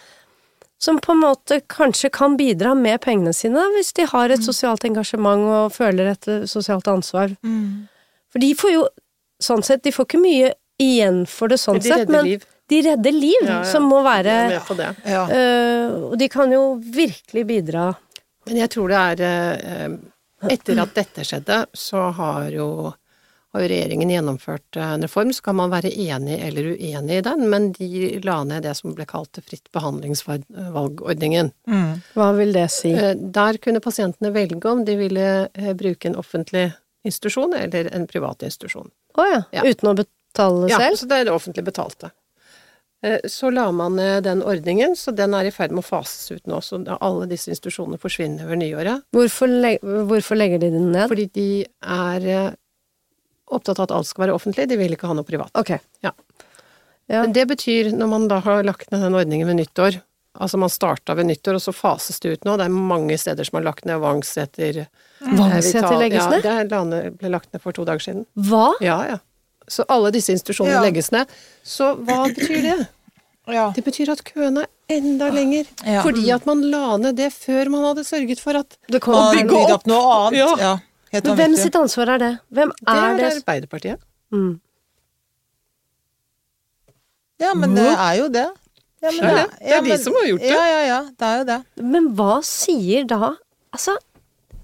[0.79, 4.85] som på en måte kanskje kan bidra med pengene sine, hvis de har et sosialt
[4.85, 7.33] engasjement og føler et eh, sosialt ansvar.
[8.29, 8.83] For de får jo,
[9.41, 12.45] sånn sett, de får ikke mye igjen for det sånn De sett, men liv.
[12.69, 13.71] de redder liv, Ja, ja.
[13.73, 14.91] som må være med på det.
[15.09, 15.23] Ja.
[15.33, 17.87] øh, Og de kan jo virkelig bidra.
[18.45, 19.97] Men jeg tror det er eh,
[20.53, 22.67] Etter at dette skjedde, så har jo,
[23.53, 25.33] har jo regjeringen gjennomført eh, en reform.
[25.33, 28.95] Så kan man være enig eller uenig i den, men de la ned det som
[28.97, 31.53] ble kalt fritt behandlingsvalgordningen.
[31.69, 31.95] Mm.
[32.17, 32.93] Hva vil det si?
[32.95, 36.71] Eh, Der kunne pasientene velge om de ville eh, bruke en offentlig
[37.07, 38.91] institusjon eller en privat institusjon.
[39.17, 39.43] Å ja.
[39.55, 39.63] Ja.
[39.65, 40.91] Uten å betale selv?
[40.91, 42.11] Ja, så det er det offentlig betalte.
[43.07, 46.31] Eh, Så la man ned den ordningen, så den er i ferd med å fases
[46.35, 46.59] ut nå.
[46.65, 49.05] Så alle disse institusjonene forsvinner over nyåret.
[49.15, 51.07] Hvorfor, leg hvorfor legger de den ned?
[51.13, 51.49] Fordi de
[51.83, 52.51] er eh,
[53.47, 55.53] opptatt av at alt skal være offentlig, de vil ikke ha noe privat.
[55.55, 55.77] Ok.
[56.03, 56.11] Ja.
[57.07, 57.21] Ja.
[57.23, 60.01] Men det betyr, når man da har lagt ned den ordningen ved nyttår,
[60.35, 63.47] altså man starta ved nyttår, og så fases det ut nå, det er mange steder
[63.47, 64.91] som har lagt ned Vangseter eh,
[65.39, 66.43] Vangseter legges ned?
[66.45, 68.27] ja, det er- ble lagt ned for to dager siden.
[68.35, 68.73] Hva?
[68.83, 69.19] Ja, ja.
[69.71, 70.83] Så alle disse institusjonene Ja.
[70.83, 71.31] legges ned.
[71.63, 72.89] Så hva betyr det?
[73.47, 73.69] Ja.
[73.77, 75.69] Det betyr at køene er enda lenger.
[75.87, 76.03] Ja.
[76.03, 79.63] Fordi at man la ned det før man hadde sørget for at Det Å bygge
[79.75, 80.39] opp noe annet.
[80.41, 80.51] Ja.
[80.59, 80.75] Ja.
[81.23, 82.33] Men hvem sitt ansvar er det?
[82.53, 83.33] Hvem Det er er det?
[83.41, 84.01] Arbeiderpartiet.
[84.35, 84.61] Mm.
[87.41, 88.47] Ja, men det er jo det.
[89.05, 89.73] Ja, men Det er det.
[89.77, 90.51] Er de som har gjort det.
[90.51, 91.01] Ja, ja, ja.
[91.13, 91.59] Det er jo det.
[91.95, 93.35] Men hva sier da
[93.77, 93.93] Altså,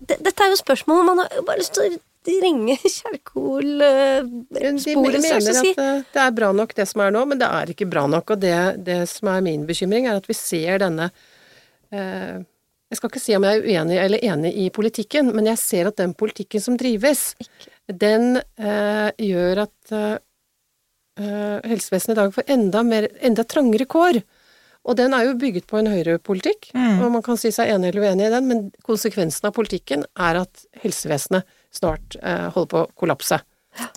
[0.08, 1.98] det, dette er jo spørsmål man har bare lyst til å
[2.28, 4.30] ringe Kjerkol uh,
[4.78, 4.94] si.
[4.94, 7.72] De mener at eh, det er bra nok det som er nå, men det er
[7.74, 8.34] ikke bra nok.
[8.34, 8.56] Og det,
[8.86, 11.10] det som er min bekymring, er at vi ser denne
[11.90, 12.42] eh,
[12.92, 15.90] Jeg skal ikke si om jeg er uenig eller enig i politikken, men jeg ser
[15.90, 17.32] at den politikken som drives,
[17.88, 20.20] den eh, gjør at eh,
[21.18, 24.20] eh, helsevesenet i dag får enda, mer, enda trangere kår.
[24.82, 28.02] Og den er jo bygget på en høyrepolitikk, og man kan si seg enig eller
[28.02, 32.90] uenig i den, men konsekvensen av politikken er at helsevesenet snart eh, holder på å
[33.02, 33.40] kollapse.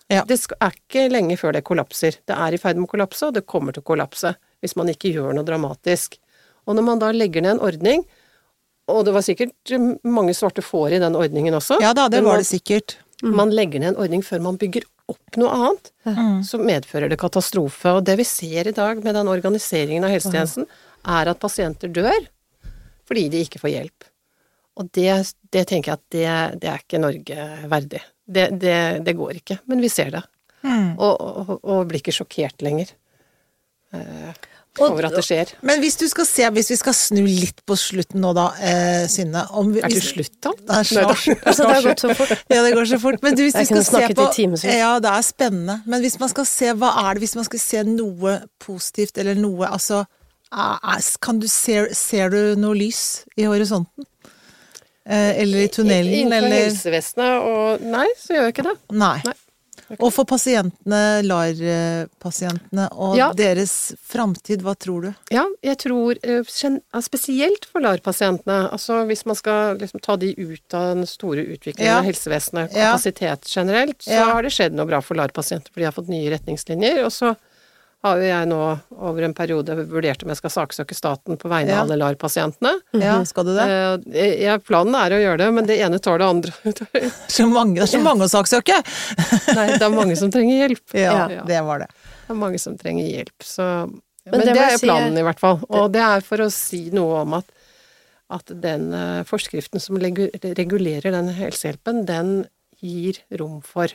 [0.07, 0.21] Ja.
[0.23, 2.15] Det er ikke lenge før det kollapser.
[2.25, 4.87] Det er i ferd med å kollapse, og det kommer til å kollapse hvis man
[4.93, 6.15] ikke gjør noe dramatisk.
[6.65, 8.05] Og når man da legger ned en ordning,
[8.87, 12.21] og det var sikkert eh, mange svarte får i den ordningen også Ja da, det
[12.23, 12.97] var man- det sikkert.
[13.23, 15.91] man legger ned en ordning før man bygger opp noe annet,
[16.47, 17.91] så medfører det katastrofe.
[17.97, 20.65] Og det vi ser i dag med den organiseringen av helsetjenesten,
[21.05, 22.25] er at pasienter dør
[23.05, 24.07] fordi de ikke får hjelp.
[24.75, 25.11] Og det,
[25.55, 28.01] det tenker jeg at det, det er ikke Norge verdig.
[28.25, 30.23] Det, det, det går ikke, men vi ser det.
[30.97, 32.89] Og, og, og blir ikke sjokkert lenger
[33.93, 34.31] eh,
[34.81, 35.51] over at det skjer.
[35.65, 39.05] Men hvis du skal se, hvis vi skal snu litt på slutten nå da, eh,
[39.11, 40.51] Synne om vi, Er det slutt, da?
[40.57, 41.15] Det er Nei, da.
[41.21, 41.45] snart.
[41.45, 42.33] Altså, det gått så fort.
[42.49, 43.21] Ja, det går så fort.
[43.23, 44.27] Men du, hvis kunne skal se på.
[44.73, 45.77] Ja, det er spennende.
[45.85, 49.39] Men hvis man skal se, hva er det hvis man skal se noe positivt, eller
[49.39, 50.03] noe Altså,
[51.21, 54.07] kan du se, ser du noe lys i horisonten?
[55.07, 58.75] Eh, eller i tunnelen, Innenfor eller helsevesenet og Nei, så gjør jeg ikke det.
[58.91, 59.17] Nei.
[59.25, 59.33] Nei.
[59.99, 63.31] Og for pasientene, LAR-pasientene, og Ja.
[63.33, 65.15] deres framtid, hva tror du?
[65.29, 70.33] Ja, jeg tror eh, ja, spesielt for LAR-pasientene, altså hvis man skal liksom ta de
[70.37, 71.99] ut av den store utviklingen Ja.
[71.99, 72.93] av helsevesenet, Ja.
[72.93, 74.25] kapasitet generelt, så Ja.
[74.33, 77.35] har det skjedd noe bra for LAR-pasienter, for de har fått nye retningslinjer, og så
[78.05, 78.59] har jo jeg nå
[79.09, 81.81] over en periode vurdert om jeg skal saksøke staten på vegne Ja.
[81.81, 82.71] av alle LAR-pasientene.
[83.01, 83.65] Ja, skal du det?
[84.13, 86.53] Eh, ja, planen er å gjøre det, men det ene tar det andre.
[87.35, 88.77] Så mange, det er så mange å saksøke!
[89.57, 90.85] Nei, det er mange som trenger hjelp.
[90.93, 91.43] Ja, Ja.
[91.49, 91.89] det var det.
[92.25, 93.65] Det er mange som trenger hjelp, så
[94.25, 95.59] Men, det det, er planen, si- i hvert fall.
[95.69, 97.45] Og det er for å si noe om at,
[98.33, 102.33] at den eh, forskriften som regulerer den helsehjelpen, den
[102.81, 103.93] gir rom for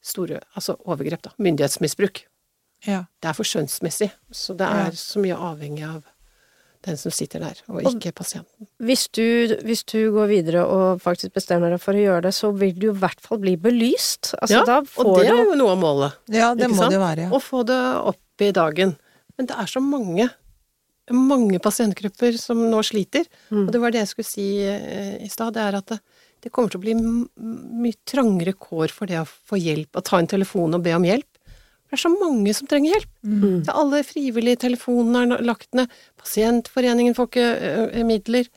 [0.00, 1.30] store Altså overgrep, da.
[1.44, 2.22] Myndighetsmisbruk.
[2.86, 3.04] Ja.
[3.20, 4.86] Det er for skjønnsmessig, så det Ja.
[4.86, 6.04] er så mye avhengig av
[6.82, 8.68] den som sitter der, og ikke pasienten.
[8.80, 12.52] Hvis du, hvis du går videre og faktisk bestemmer deg for å gjøre det, så
[12.56, 14.32] vil du i hvert fall bli belyst.
[14.40, 16.12] Altså, Ja, og det er jo noe av målet.
[16.28, 16.92] ja, det må sant?
[16.94, 17.26] det være.
[17.26, 17.30] Ja.
[17.30, 17.80] Å få det
[18.12, 18.96] opp i dagen.
[19.36, 20.30] Men det er så mange,
[21.10, 23.24] mange pasientgrupper som nå sliter.
[23.50, 23.66] Mm.
[23.66, 25.98] Og det var det jeg skulle si eh, i stad, det er at det,
[26.42, 30.18] det kommer til å bli mye trangere kår for det å få hjelp, å ta
[30.20, 31.26] en telefon og be om hjelp.
[31.88, 33.10] Det er så mange som trenger hjelp.
[33.24, 33.60] Mm.
[33.64, 35.88] Det er alle frivillige telefonene er lagt ned.
[36.20, 37.46] Pasientforeningen får ikke
[37.88, 38.50] eh, midler.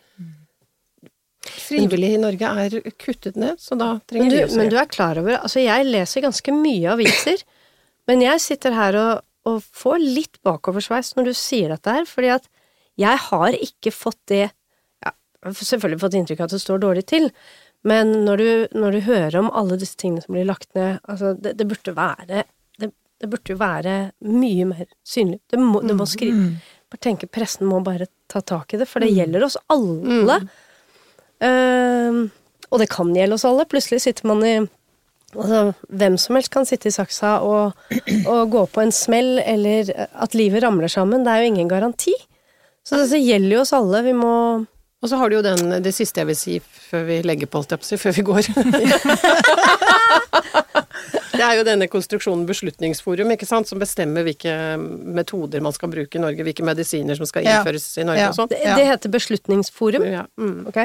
[1.42, 4.78] Frivillige i Norge er kuttet ned, så da trenger Men du, de også men du
[4.78, 7.42] er klar over Altså, jeg leser ganske mye aviser,
[8.12, 12.36] men jeg sitter her og, og får litt bakoversveis når du sier dette her, fordi
[12.36, 12.52] at
[13.00, 16.84] jeg har ikke fått det ja, Jeg har selvfølgelig fått inntrykk av at det står
[16.84, 17.32] dårlig til,
[17.88, 21.34] men når du, når du hører om alle disse tingene som blir lagt ned Altså,
[21.34, 22.44] det, det burde være
[23.22, 23.96] det, burde jo være
[24.28, 25.40] mye mer synlig.
[25.50, 26.52] Det må, det må skrive
[26.92, 30.42] bare tenke, pressen må bare ta tak i det, for det gjelder oss alle.
[31.42, 32.28] Uh,
[32.72, 33.68] og det kan gjelde oss alle.
[33.70, 34.60] Plutselig sitter man i
[35.32, 37.78] Altså, hvem som helst kan sitte i saksa og,
[38.28, 41.24] og gå på en smell, eller at livet ramler sammen.
[41.24, 42.12] Det er jo ingen garanti.
[42.84, 44.02] Så det, gjelder jo oss alle.
[44.04, 44.34] Vi må
[45.00, 47.62] Og så har du jo den, det siste jeg vil si før vi legger på,
[47.62, 48.44] holdt jeg på å si, før vi går.
[51.42, 56.20] det er jo denne konstruksjonen Beslutningsforum, ikke sant, som bestemmer hvilke metoder man skal bruke
[56.20, 57.60] i Norge, hvilke medisiner som skal Ja.
[57.60, 58.30] innføres i Norge Ja.
[58.30, 58.52] og sånn.
[58.54, 60.06] Det, det heter Beslutningsforum.
[60.06, 60.68] Ja, mm.
[60.70, 60.78] Ok?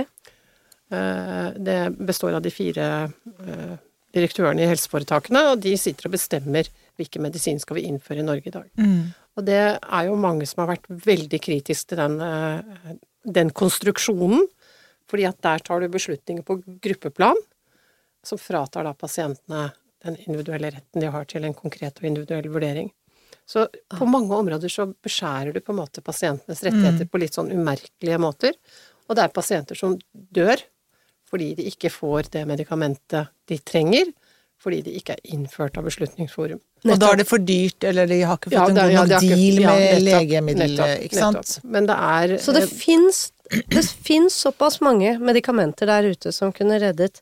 [0.90, 3.12] Eh, Det består av de fire
[3.46, 3.76] eh,
[4.16, 8.48] direktørene i helseforetakene, og de sitter og bestemmer hvilke medisin skal vi innføre i Norge
[8.48, 8.68] i dag.
[8.80, 9.14] Mm.
[9.36, 12.94] Og det er jo mange som har vært veldig kritiske til den, eh,
[13.26, 14.46] den konstruksjonen,
[15.10, 17.36] fordi at der tar du beslutninger på gruppeplan,
[18.24, 19.72] som fratar da pasientene
[20.06, 22.90] den individuelle retten de har til en konkret og individuell vurdering.
[23.46, 27.52] Så på mange områder så beskjærer du på en måte pasientenes rettigheter på litt sånn
[27.54, 28.56] umerkelige måter,
[29.06, 30.62] og det er pasienter som dør
[31.26, 34.12] fordi de ikke får det medikamentet de trenger,
[34.62, 36.60] fordi de ikke er innført av Beslutningsforum.
[36.86, 39.10] Og da er det for dyrt, eller de har ikke fått Ja, en det- god
[39.10, 41.58] ja, de deal med ja, legemiddel, ikke sant?
[41.64, 47.20] Men det er Så det eh, fins såpass mange medikamenter der ute som kunne reddet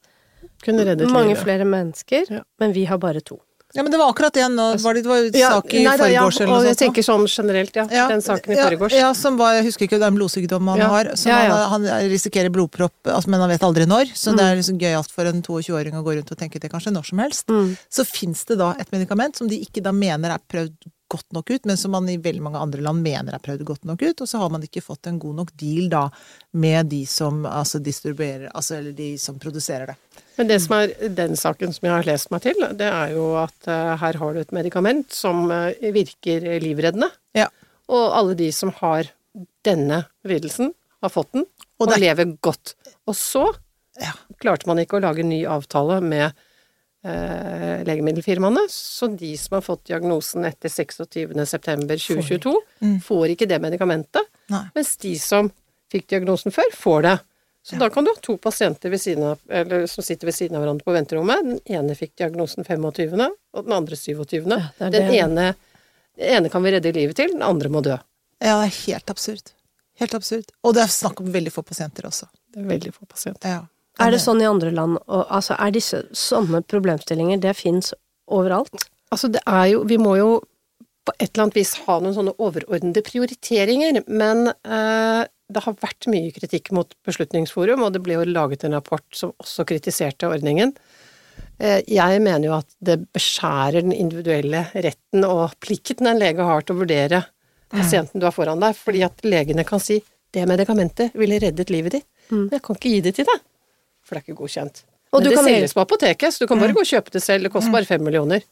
[0.64, 1.44] kunne reddet mange livet.
[1.44, 2.42] flere mennesker, Ja.
[2.60, 3.40] men vi har bare to.
[3.74, 5.96] Ja, men det var akkurat det nå, var det, det var Ja, sak i nei
[5.98, 6.66] da, ja, eller noe sånt.
[6.68, 7.88] Jeg tenker sånn generelt, ja.
[7.90, 8.92] Ja, Den saken i ja, forgårs.
[8.94, 10.88] Ja, som var, jeg husker ikke, det er en blodsykdom han Ja.
[10.92, 11.56] har, som Ja, ja.
[11.72, 14.12] Han, han risikerer blodpropp, altså, men han vet aldri når.
[14.14, 14.36] Så Mm.
[14.38, 17.04] det er liksom gøyalt for en 22-åring å gå rundt og tenke det kanskje når
[17.10, 17.46] som helst.
[17.48, 17.76] Mm.
[17.90, 20.76] Så fins det da et medikament som de ikke da mener er prøvd
[21.10, 23.84] godt nok ut, men som man i veldig mange andre land mener er prøvd godt
[23.84, 26.10] nok ut, og så har man ikke fått en god nok deal da
[26.52, 29.96] med de som altså distribuerer, altså eller de som produserer det.
[30.38, 33.26] Men det som er den saken som jeg har lest meg til, det er jo
[33.38, 37.10] at eh, her har du et medikament som eh, virker livreddende.
[37.38, 37.48] Ja.
[37.88, 39.10] Og alle de som har
[39.64, 40.72] denne lidelsen,
[41.04, 41.44] har fått den,
[41.78, 42.74] Og og, det- lever godt.
[43.06, 43.52] Og så
[44.00, 44.10] Ja.
[44.40, 46.32] klarte man ikke å lage en ny avtale med
[47.04, 53.00] eh, legemiddelfirmaene, så de som har fått diagnosen etter 26.9.2022, Mm.
[53.02, 54.64] får ikke det medikamentet, Nei.
[54.74, 55.50] mens de som
[55.92, 57.20] fikk diagnosen før, får det.
[57.64, 60.56] Så da kan du ha to pasienter ved siden av, eller, som sitter ved siden
[60.58, 61.46] av hverandre på venterommet.
[61.46, 63.22] Den ene fikk diagnosen 25.,
[63.56, 64.34] og den andre 27.
[64.44, 64.90] Ja, det det.
[64.98, 65.46] den, ene,
[66.20, 67.96] den ene kan vi redde livet til, den andre må dø.
[68.44, 69.54] Ja, det er helt absurd.
[69.96, 70.52] Helt absurd.
[70.60, 72.28] Og det er snakk om veldig få pasienter også.
[72.52, 73.56] Det er veldig få pasienter.
[73.56, 73.62] Ja.
[74.04, 77.94] Er det sånn i andre land, og altså er disse sånne problemstillinger, det fins
[78.26, 78.88] overalt?
[79.14, 80.30] Altså, det er jo Vi må jo
[81.04, 85.24] på et eller annet vis ha noen sånne overordnede prioriteringer, men eh,
[85.54, 89.32] det har vært mye kritikk mot Beslutningsforum, og det ble jo laget en rapport som
[89.42, 90.74] også kritiserte ordningen.
[91.58, 96.66] Eh, jeg mener jo at det beskjærer den individuelle retten og plikten en lege har
[96.66, 97.22] til å vurdere
[97.74, 100.00] pasienten du har foran deg, fordi at legene kan si
[100.34, 103.40] 'det medikamentet ville reddet livet ditt', men jeg kan ikke gi det til deg,
[104.02, 104.84] for det er ikke godkjent.
[105.14, 107.22] Og men du kan selges på apoteket, så du kan bare gå og kjøpe det
[107.22, 108.42] selv, det koster bare fem millioner.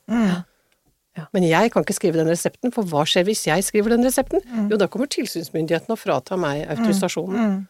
[1.16, 1.26] Mm.
[1.36, 4.40] Men jeg kan ikke skrive den resepten, for hva skjer hvis jeg skriver den resepten?
[4.48, 4.70] Mm.
[4.72, 7.66] Jo, da kommer tilsynsmyndigheten og fratar meg autorisasjonen.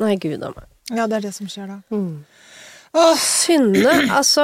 [0.00, 0.68] Nei, gud a meg.
[0.92, 1.78] Ja, det er det som skjer da.
[1.94, 2.24] Mm.
[2.94, 4.42] Åh, Synne, altså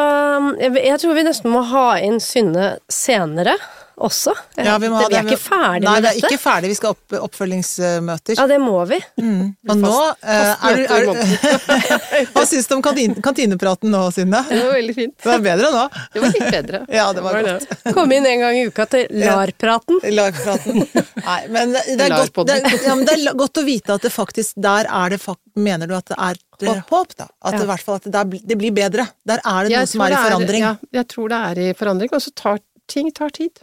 [0.58, 3.54] jeg, jeg tror vi nesten må ha inn Synne senere
[4.00, 4.32] også.
[4.56, 6.70] ja, vi, må ha vi er ikke ferdig Nei, med vi er ikke ferdig.
[6.72, 8.38] Vi skal ha opp, oppfølgingsmøter.
[8.38, 8.98] Ja, det må vi.
[9.20, 9.52] Mm.
[9.68, 9.92] Og nå
[10.22, 14.42] eh, fast er du, er, Hva syns du om kantin, kantinepraten nå, Synne?
[14.48, 15.16] Det var veldig fint.
[15.20, 15.84] Det var bedre nå.
[16.14, 16.82] Det var litt bedre.
[17.00, 17.94] Ja, det var Det godt.
[17.96, 20.00] Komme inn en gang i uka til LAR-praten.
[20.18, 20.80] Lagpraten.
[20.80, 24.04] Nei, men det er, godt, det, er, ja, men det er godt å vite at
[24.04, 27.26] det faktisk Der er det fak Mener du at det er håp, håp, da?
[27.42, 29.06] At det, i hvert fall at det, det blir bedre?
[29.28, 30.64] Der er det noe som er i forandring.
[30.64, 30.66] forandring.
[30.66, 33.62] Ja, jeg tror det er i forandring, og så tar ting tar tid.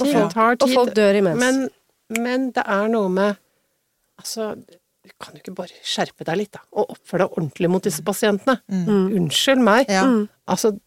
[0.00, 1.38] Og folk- tar Og folk dør imens.
[1.40, 1.68] Men,
[2.22, 3.36] men det er noe med
[4.20, 7.82] Altså, du kan jo ikke bare skjerpe deg litt, da, og oppføre deg ordentlig mot
[7.82, 8.60] disse pasientene.
[8.70, 9.88] Unnskyld meg.
[9.90, 10.04] Ja.
[10.48, 10.78] Altså,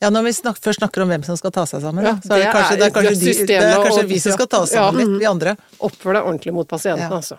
[0.00, 2.32] Ja, når vi snak, først snakker om hvem som skal ta seg sammen, Ja, så
[2.34, 4.46] er det, det kanskje, det er kanskje, de, det er kanskje og- vi som skal
[4.46, 4.90] ta oss Ja.
[4.90, 5.56] sammen litt, vi andre.
[5.80, 7.16] oppfør deg ordentlig mot pasientene, Ja.
[7.16, 7.38] altså.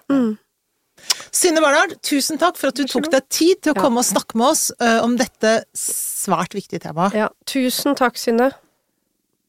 [1.31, 3.81] Synne Bernhard, tusen takk for at du tok deg tid til å Ja.
[3.81, 7.13] komme og snakke med oss uh, om dette svært viktige temaet.
[7.13, 8.51] Ja, tusen takk, Synne.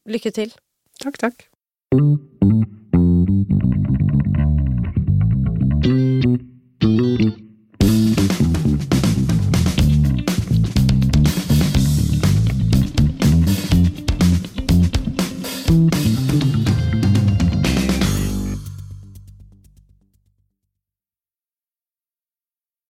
[0.07, 0.51] Lykke til.
[1.03, 1.39] Takk, takk.